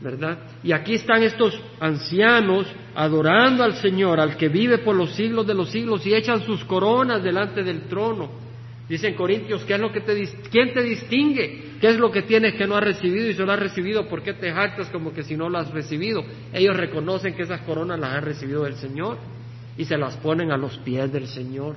[0.00, 0.38] ¿Verdad?
[0.62, 5.54] Y aquí están estos ancianos adorando al Señor, al que vive por los siglos de
[5.54, 8.43] los siglos, y echan sus coronas delante del trono.
[8.88, 11.76] Dicen Corintios, ¿qué es lo que te, ¿quién te distingue?
[11.80, 14.06] ¿Qué es lo que tienes que no has recibido y si lo has recibido?
[14.08, 16.22] ¿Por qué te jactas como que si no lo has recibido?
[16.52, 19.16] Ellos reconocen que esas coronas las han recibido del Señor
[19.78, 21.76] y se las ponen a los pies del Señor,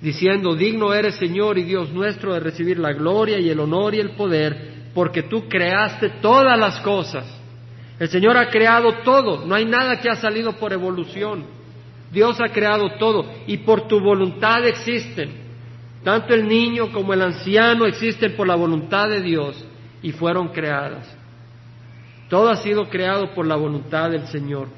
[0.00, 4.00] diciendo, digno eres Señor y Dios nuestro de recibir la gloria y el honor y
[4.00, 7.24] el poder, porque tú creaste todas las cosas.
[7.98, 11.63] El Señor ha creado todo, no hay nada que ha salido por evolución.
[12.14, 15.42] Dios ha creado todo y por tu voluntad existen.
[16.04, 19.62] Tanto el niño como el anciano existen por la voluntad de Dios
[20.00, 21.12] y fueron creadas.
[22.28, 24.68] Todo ha sido creado por la voluntad del Señor.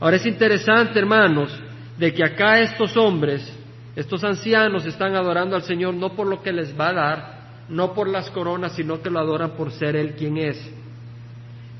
[0.00, 1.52] Ahora es interesante, hermanos,
[1.96, 3.52] de que acá estos hombres,
[3.94, 7.92] estos ancianos, están adorando al Señor no por lo que les va a dar, no
[7.94, 10.72] por las coronas, sino que lo adoran por ser Él quien es.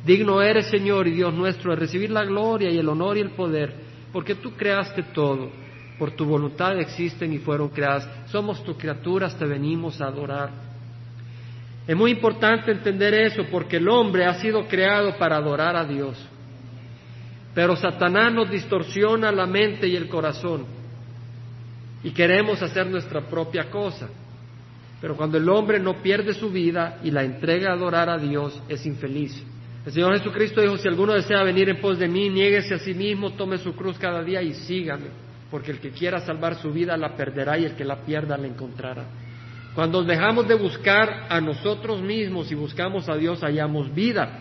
[0.05, 3.31] Digno eres, Señor y Dios nuestro, de recibir la gloria y el honor y el
[3.31, 5.51] poder, porque tú creaste todo,
[5.99, 8.09] por tu voluntad existen y fueron creadas.
[8.31, 10.51] Somos tus criaturas, te venimos a adorar.
[11.87, 16.19] Es muy importante entender eso, porque el hombre ha sido creado para adorar a Dios.
[17.55, 20.79] Pero Satanás nos distorsiona la mente y el corazón
[22.03, 24.09] y queremos hacer nuestra propia cosa.
[25.01, 28.61] Pero cuando el hombre no pierde su vida y la entrega a adorar a Dios,
[28.69, 29.43] es infeliz.
[29.87, 32.95] El Señor Jesucristo dijo, si alguno desea venir en pos de mí, niéguese a sí
[32.95, 35.07] mismo, tome su cruz cada día y sígame,
[35.51, 38.47] porque el que quiera salvar su vida la perderá y el que la pierda la
[38.47, 39.07] encontrará.
[39.75, 44.41] Cuando dejamos de buscar a nosotros mismos y buscamos a Dios, hallamos vida.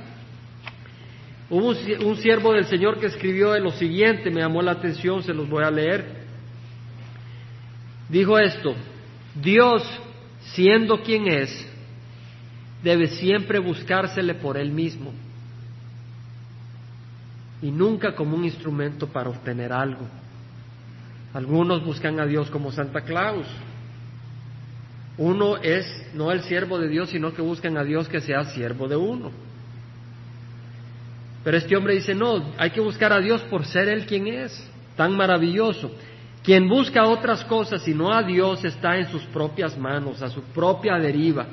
[1.49, 5.33] Hubo un, siervo del Señor que escribió de lo siguiente, me llamó la atención, se
[5.33, 6.25] los voy a leer.
[8.09, 8.75] Dijo esto,
[9.35, 9.83] Dios,
[10.41, 11.71] siendo quien es,
[12.83, 15.13] debe siempre buscársele por él mismo
[17.61, 20.05] y nunca como un instrumento para obtener algo.
[21.33, 23.47] Algunos buscan a Dios como Santa Claus.
[25.17, 28.87] Uno es no el siervo de Dios, sino que buscan a Dios que sea siervo
[28.87, 29.31] de uno.
[31.43, 34.69] Pero este hombre dice, no, hay que buscar a Dios por ser Él quien es,
[34.95, 35.91] tan maravilloso.
[36.43, 40.41] Quien busca otras cosas y no a Dios está en sus propias manos, a su
[40.41, 41.45] propia deriva.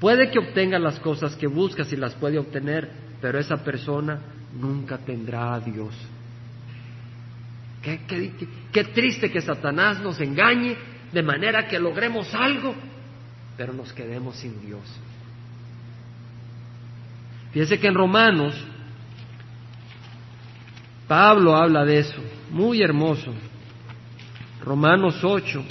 [0.00, 2.88] Puede que obtenga las cosas que busca si las puede obtener,
[3.20, 4.20] pero esa persona
[4.54, 5.94] nunca tendrá a Dios.
[7.82, 10.76] Qué, triste que Satanás nos engañe
[11.12, 12.74] de manera que logremos algo,
[13.56, 14.82] pero nos quedemos sin Dios.
[17.52, 18.54] Fíjese que en Romanos
[21.06, 23.32] Pablo habla de eso, muy hermoso.
[24.62, 25.64] Romanos 8,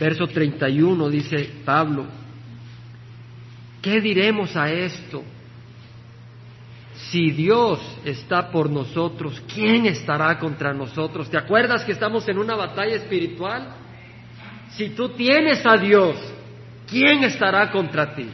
[0.00, 2.06] verso 31 dice Pablo,
[3.80, 5.22] ¿qué diremos a esto?
[6.98, 11.30] Si Dios está por nosotros, ¿quién estará contra nosotros?
[11.30, 13.68] ¿Te acuerdas que estamos en una batalla espiritual?
[14.70, 16.16] Si tú tienes a Dios,
[16.88, 18.28] ¿quién estará contra ti?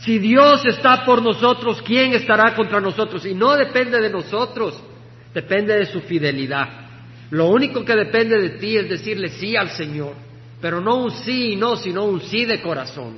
[0.00, 3.24] Si Dios está por nosotros, ¿quién estará contra nosotros?
[3.24, 4.78] Y no depende de nosotros,
[5.32, 6.68] depende de su fidelidad.
[7.30, 10.12] Lo único que depende de ti es decirle sí al Señor,
[10.60, 13.16] pero no un sí y no, sino un sí de corazón.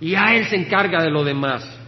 [0.00, 1.80] Y a Él se encarga de lo demás.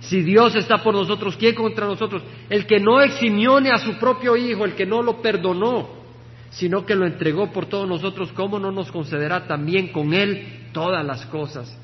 [0.00, 2.22] Si Dios está por nosotros, ¿quién contra nosotros?
[2.48, 5.88] El que no eximione a su propio Hijo, el que no lo perdonó,
[6.50, 11.04] sino que lo entregó por todos nosotros, ¿cómo no nos concederá también con Él todas
[11.04, 11.76] las cosas?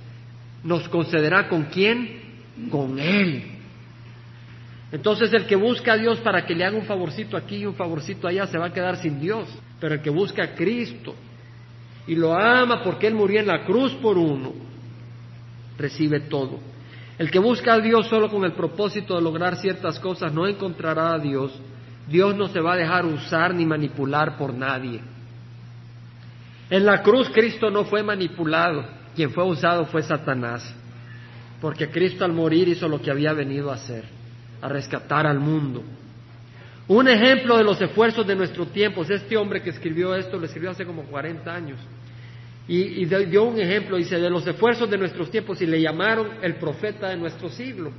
[0.64, 2.20] nos concederá con quién?
[2.70, 3.44] Con Él.
[4.92, 7.74] Entonces el que busca a Dios para que le haga un favorcito aquí y un
[7.74, 9.48] favorcito allá se va a quedar sin Dios.
[9.80, 11.14] Pero el que busca a Cristo
[12.06, 14.52] y lo ama porque Él murió en la cruz por uno,
[15.78, 16.58] recibe todo.
[17.18, 21.14] El que busca a Dios solo con el propósito de lograr ciertas cosas no encontrará
[21.14, 21.52] a Dios.
[22.08, 25.00] Dios no se va a dejar usar ni manipular por nadie.
[26.70, 28.84] En la cruz Cristo no fue manipulado,
[29.14, 30.74] quien fue usado fue Satanás,
[31.60, 34.04] porque Cristo al morir hizo lo que había venido a hacer,
[34.62, 35.82] a rescatar al mundo.
[36.88, 40.46] Un ejemplo de los esfuerzos de nuestro tiempo es este hombre que escribió esto, lo
[40.46, 41.78] escribió hace como 40 años.
[42.68, 46.54] Y, dio un ejemplo, dice, de los esfuerzos de nuestros tiempos y le llamaron el
[46.56, 47.90] profeta de nuestro siglo.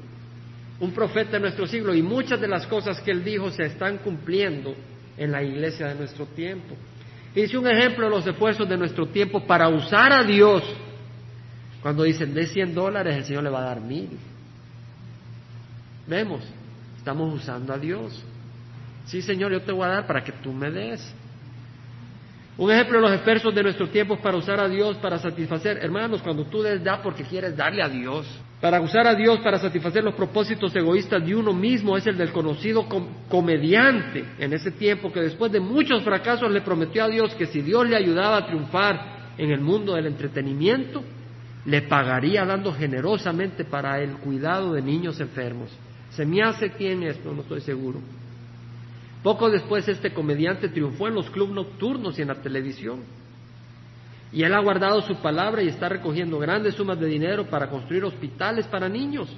[0.79, 1.93] Un profeta de nuestro siglo.
[1.93, 4.73] Y muchas de las cosas que él dijo se están cumpliendo
[5.17, 6.75] en la iglesia de nuestro tiempo.
[7.35, 10.63] Y dice un ejemplo de los esfuerzos de nuestro tiempo para usar a Dios.
[11.81, 14.09] Cuando dicen de 100 dólares, el Señor le va a dar mil.
[16.07, 16.41] Vemos,
[16.97, 18.23] estamos usando a Dios.
[19.05, 21.13] Sí, Señor, yo te voy a dar para que tú me des.
[22.55, 26.21] Un ejemplo de los esfuerzos de nuestro tiempo para usar a Dios para satisfacer, hermanos,
[26.21, 28.27] cuando tú des, da porque quieres darle a Dios.
[28.61, 32.31] Para usar a Dios para satisfacer los propósitos egoístas de uno mismo es el del
[32.31, 32.87] conocido
[33.27, 37.61] comediante en ese tiempo que después de muchos fracasos le prometió a Dios que si
[37.61, 41.03] Dios le ayudaba a triunfar en el mundo del entretenimiento,
[41.65, 45.71] le pagaría dando generosamente para el cuidado de niños enfermos.
[46.11, 47.99] Se me hace quién es, no estoy seguro.
[49.23, 52.99] Poco después este comediante triunfó en los clubes nocturnos y en la televisión.
[54.33, 58.03] Y él ha guardado su palabra y está recogiendo grandes sumas de dinero para construir
[58.03, 59.29] hospitales para niños.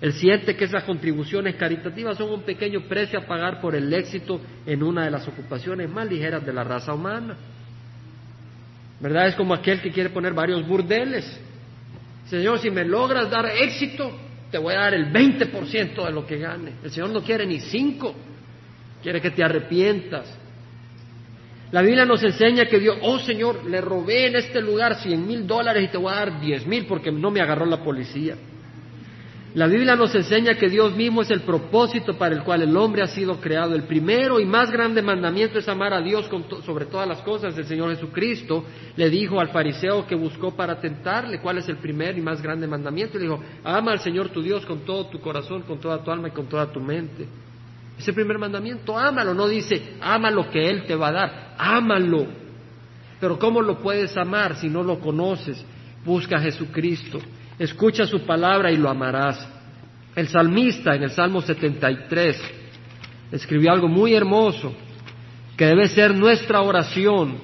[0.00, 4.40] Él siente que esas contribuciones caritativas son un pequeño precio a pagar por el éxito
[4.66, 7.36] en una de las ocupaciones más ligeras de la raza humana.
[8.98, 9.28] ¿Verdad?
[9.28, 11.40] Es como aquel que quiere poner varios burdeles.
[12.26, 14.10] Señor, si me logras dar éxito,
[14.50, 16.72] te voy a dar el 20% de lo que gane.
[16.82, 18.14] El Señor no quiere ni cinco
[19.04, 20.26] quiere que te arrepientas.
[21.70, 25.46] La Biblia nos enseña que Dios, oh Señor, le robé en este lugar cien mil
[25.46, 28.36] dólares y te voy a dar diez mil porque no me agarró la policía.
[29.54, 33.02] La Biblia nos enseña que Dios mismo es el propósito para el cual el hombre
[33.02, 33.76] ha sido creado.
[33.76, 36.28] El primero y más grande mandamiento es amar a Dios
[36.64, 37.56] sobre todas las cosas.
[37.56, 38.64] El Señor Jesucristo
[38.96, 42.66] le dijo al fariseo que buscó para tentarle cuál es el primer y más grande
[42.66, 43.16] mandamiento.
[43.16, 46.28] Le dijo, ama al Señor tu Dios con todo tu corazón, con toda tu alma
[46.28, 47.26] y con toda tu mente.
[47.98, 52.26] Ese primer mandamiento, ámalo, no dice, ama lo que Él te va a dar, ámalo.
[53.20, 55.64] Pero ¿cómo lo puedes amar si no lo conoces?
[56.04, 57.20] Busca a Jesucristo,
[57.58, 59.48] escucha su palabra y lo amarás.
[60.14, 62.40] El salmista en el Salmo 73
[63.32, 64.74] escribió algo muy hermoso
[65.56, 67.38] que debe ser nuestra oración.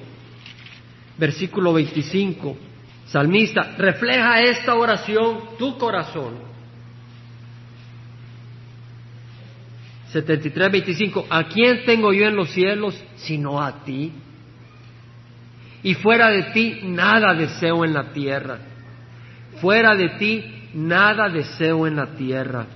[1.16, 2.56] Versículo 25.
[3.06, 6.49] Salmista, refleja esta oración tu corazón
[10.12, 14.12] 73, 25, ¿a quién tengo yo en los cielos sino a ti?
[15.82, 18.58] Y fuera de ti nada deseo en la tierra.
[19.60, 20.44] Fuera de ti
[20.74, 22.66] nada deseo en la tierra.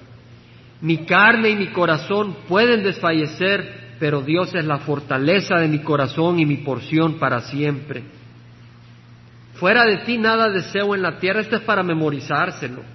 [0.81, 6.39] Mi carne y mi corazón pueden desfallecer, pero Dios es la fortaleza de mi corazón
[6.39, 8.05] y mi porción para siempre.
[9.55, 11.41] Fuera de ti nada deseo en la tierra.
[11.41, 12.94] Esto es para memorizárselo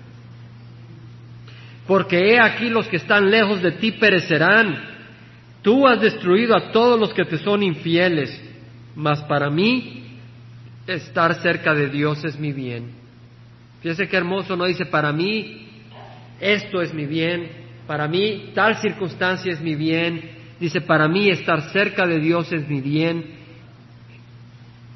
[1.89, 4.79] porque he aquí los que están lejos de ti perecerán.
[5.63, 8.29] Tú has destruido a todos los que te son infieles,
[8.95, 10.03] mas para mí
[10.85, 12.91] estar cerca de Dios es mi bien.
[13.81, 15.67] Fíjese qué hermoso, no dice para mí
[16.39, 17.49] esto es mi bien,
[17.87, 20.29] para mí tal circunstancia es mi bien,
[20.59, 23.25] dice para mí estar cerca de Dios es mi bien.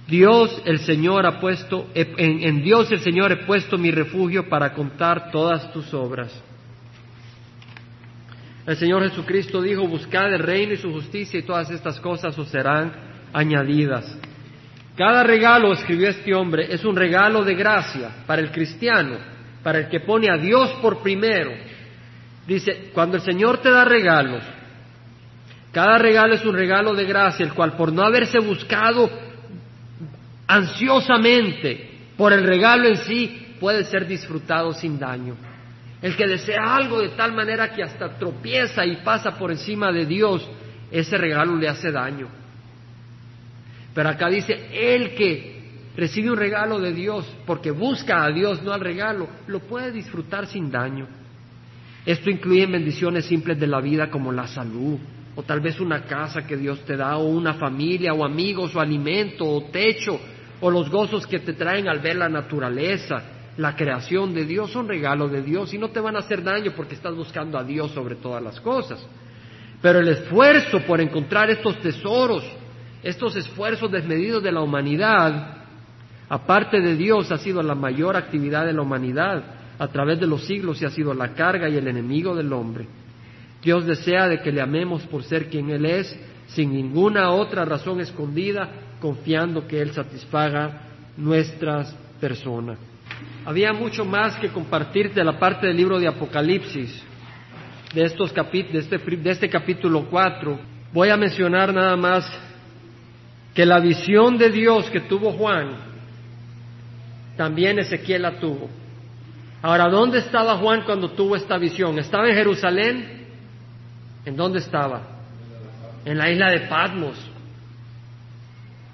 [0.08, 4.76] Dios el Señor ha puesto, en, en Dios el Señor he puesto mi refugio para
[4.76, 6.32] contar todas tus obras.
[8.66, 12.47] El Señor Jesucristo dijo, buscad el reino y su justicia y todas estas cosas os
[12.47, 12.93] serán
[13.34, 14.18] añadidas.
[14.95, 19.18] Cada regalo, escribió este hombre, es un regalo de gracia para el cristiano,
[19.64, 21.51] para el que pone a Dios por primero.
[22.47, 24.43] Dice, cuando el Señor te da regalos,
[25.72, 29.09] cada regalo es un regalo de gracia, el cual por no haberse buscado
[30.47, 35.36] ansiosamente por el regalo en sí, puede ser disfrutado sin daño.
[36.04, 40.06] El que desea algo de tal manera que hasta tropieza y pasa por encima de
[40.06, 40.45] Dios,
[40.91, 42.28] ese regalo le hace daño.
[43.95, 45.62] Pero acá dice, el que
[45.95, 50.45] recibe un regalo de Dios porque busca a Dios, no al regalo, lo puede disfrutar
[50.45, 51.08] sin daño.
[52.06, 54.99] Esto incluye bendiciones simples de la vida como la salud,
[55.38, 58.82] o tal vez una casa que Dios te da, o una familia, o amigos, o
[58.82, 60.20] alimento, o techo,
[60.60, 63.24] o los gozos que te traen al ver la naturaleza,
[63.58, 66.72] la creación de Dios, son regalo de Dios y no te van a hacer daño
[66.76, 69.06] porque estás buscando a Dios sobre todas las cosas.
[69.82, 72.43] Pero el esfuerzo por encontrar estos tesoros,
[73.04, 75.58] estos esfuerzos desmedidos de la humanidad,
[76.30, 79.43] aparte de Dios, ha sido la mayor actividad de la humanidad
[79.78, 82.88] a través de los siglos y ha sido la carga y el enemigo del hombre.
[83.62, 87.99] Dios desea de que le amemos por ser quien Él es, sin ninguna otra razón
[88.01, 90.82] escondida, confiando que Él satisfaga
[91.18, 92.78] nuestras personas.
[93.46, 97.04] Había mucho más que compartir de la parte del libro de Apocalipsis,
[97.94, 100.60] de, estos de, este, de este capítulo 4.
[100.94, 102.26] Voy a mencionar nada más
[103.54, 105.76] que la visión de Dios que tuvo Juan,
[107.36, 108.70] también Ezequiel la tuvo.
[109.62, 112.00] Ahora, ¿dónde estaba Juan cuando tuvo esta visión?
[112.00, 113.28] ¿Estaba en Jerusalén?
[114.26, 115.02] ¿En dónde estaba?
[116.06, 117.18] En la isla de Patmos.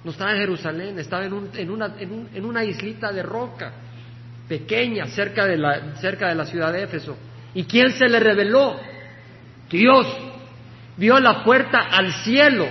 [0.04, 3.74] No estaba en Jerusalén, estaba en, una, en una islita de roca
[4.50, 7.16] pequeña cerca de, la, cerca de la ciudad de Éfeso.
[7.54, 8.78] ¿Y quién se le reveló?
[9.70, 10.08] Dios.
[10.98, 12.68] Vio la puerta al cielo.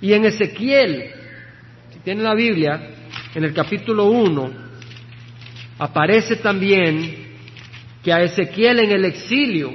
[0.00, 1.10] Y en Ezequiel,
[1.92, 2.80] si tiene la Biblia,
[3.34, 4.52] en el capítulo 1,
[5.78, 7.30] aparece también
[8.02, 9.72] que a Ezequiel en el exilio,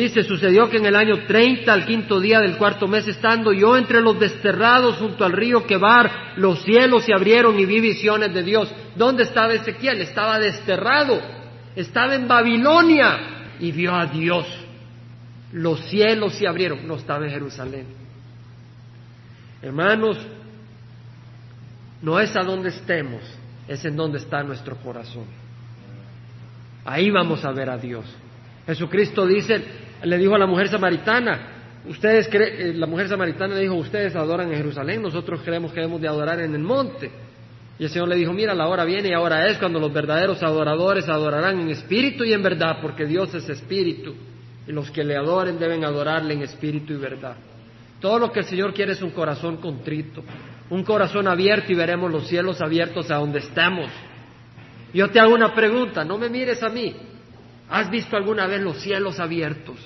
[0.00, 3.76] dice, sucedió que en el año 30, al quinto día del cuarto mes, estando yo
[3.76, 8.42] entre los desterrados junto al río Quebar, los cielos se abrieron y vi visiones de
[8.42, 8.72] Dios.
[8.96, 10.00] ¿Dónde estaba Ezequiel?
[10.00, 11.20] Estaba desterrado,
[11.74, 14.46] estaba en Babilonia y vio a Dios.
[15.52, 17.86] Los cielos se abrieron, no estaba en Jerusalén.
[19.62, 20.18] Hermanos,
[22.02, 23.22] no es a donde estemos,
[23.66, 25.24] es en donde está nuestro corazón.
[26.84, 28.04] Ahí vamos a ver a Dios.
[28.66, 33.74] Jesucristo dice, le dijo a la mujer samaritana, ustedes eh, la mujer samaritana le dijo,
[33.74, 37.10] ustedes adoran en Jerusalén, nosotros creemos que debemos de adorar en el monte.
[37.78, 40.42] Y el Señor le dijo, mira, la hora viene y ahora es cuando los verdaderos
[40.42, 44.14] adoradores adorarán en espíritu y en verdad, porque Dios es espíritu.
[44.66, 47.36] Y los que le adoren deben adorarle en espíritu y verdad.
[48.00, 50.24] Todo lo que el Señor quiere es un corazón contrito,
[50.70, 53.90] un corazón abierto y veremos los cielos abiertos a donde estamos.
[54.92, 56.94] Yo te hago una pregunta, no me mires a mí.
[57.70, 59.76] ¿Has visto alguna vez los cielos abiertos?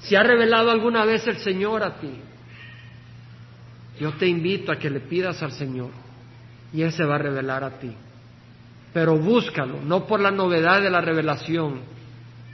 [0.00, 2.10] ¿Se ha revelado alguna vez el Señor a ti?
[3.98, 5.90] Yo te invito a que le pidas al Señor
[6.72, 7.92] y Él se va a revelar a ti.
[8.92, 11.80] Pero búscalo, no por la novedad de la revelación,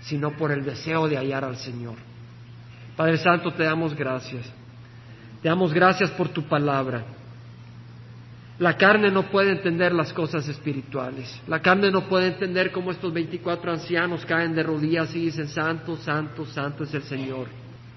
[0.02, 1.94] sino por el deseo de hallar al Señor.
[2.96, 4.50] Padre Santo, te damos gracias.
[5.40, 7.04] Te damos gracias por tu palabra.
[8.62, 11.42] La carne no puede entender las cosas espirituales.
[11.48, 15.96] La carne no puede entender cómo estos 24 ancianos caen de rodillas y dicen, Santo,
[15.96, 17.48] Santo, Santo es el Señor.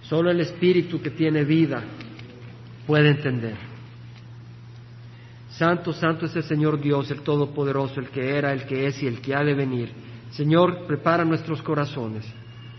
[0.01, 1.84] Solo el Espíritu que tiene vida
[2.88, 3.53] puede entender.
[5.51, 9.05] Santo, Santo es el Señor Dios, el Todopoderoso, el que era, el que es y
[9.05, 9.91] el que ha de venir.
[10.32, 12.26] Señor, prepara nuestros corazones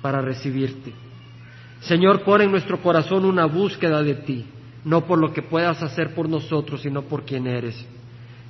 [0.03, 0.93] para recibirte.
[1.83, 4.45] Señor, pon en nuestro corazón una búsqueda de ti
[4.87, 7.75] no por lo que puedas hacer por nosotros, sino por quien eres.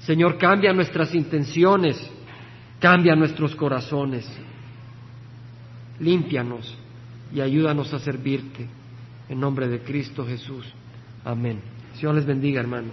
[0.01, 1.99] Señor, cambia nuestras intenciones,
[2.79, 4.31] cambia nuestros corazones,
[5.99, 6.77] límpianos
[7.35, 8.69] y ayúdanos a servirte.
[9.31, 10.71] En nombre de Cristo Jesús.
[11.25, 11.59] Amén.
[11.95, 12.93] Señor les bendiga, hermanos.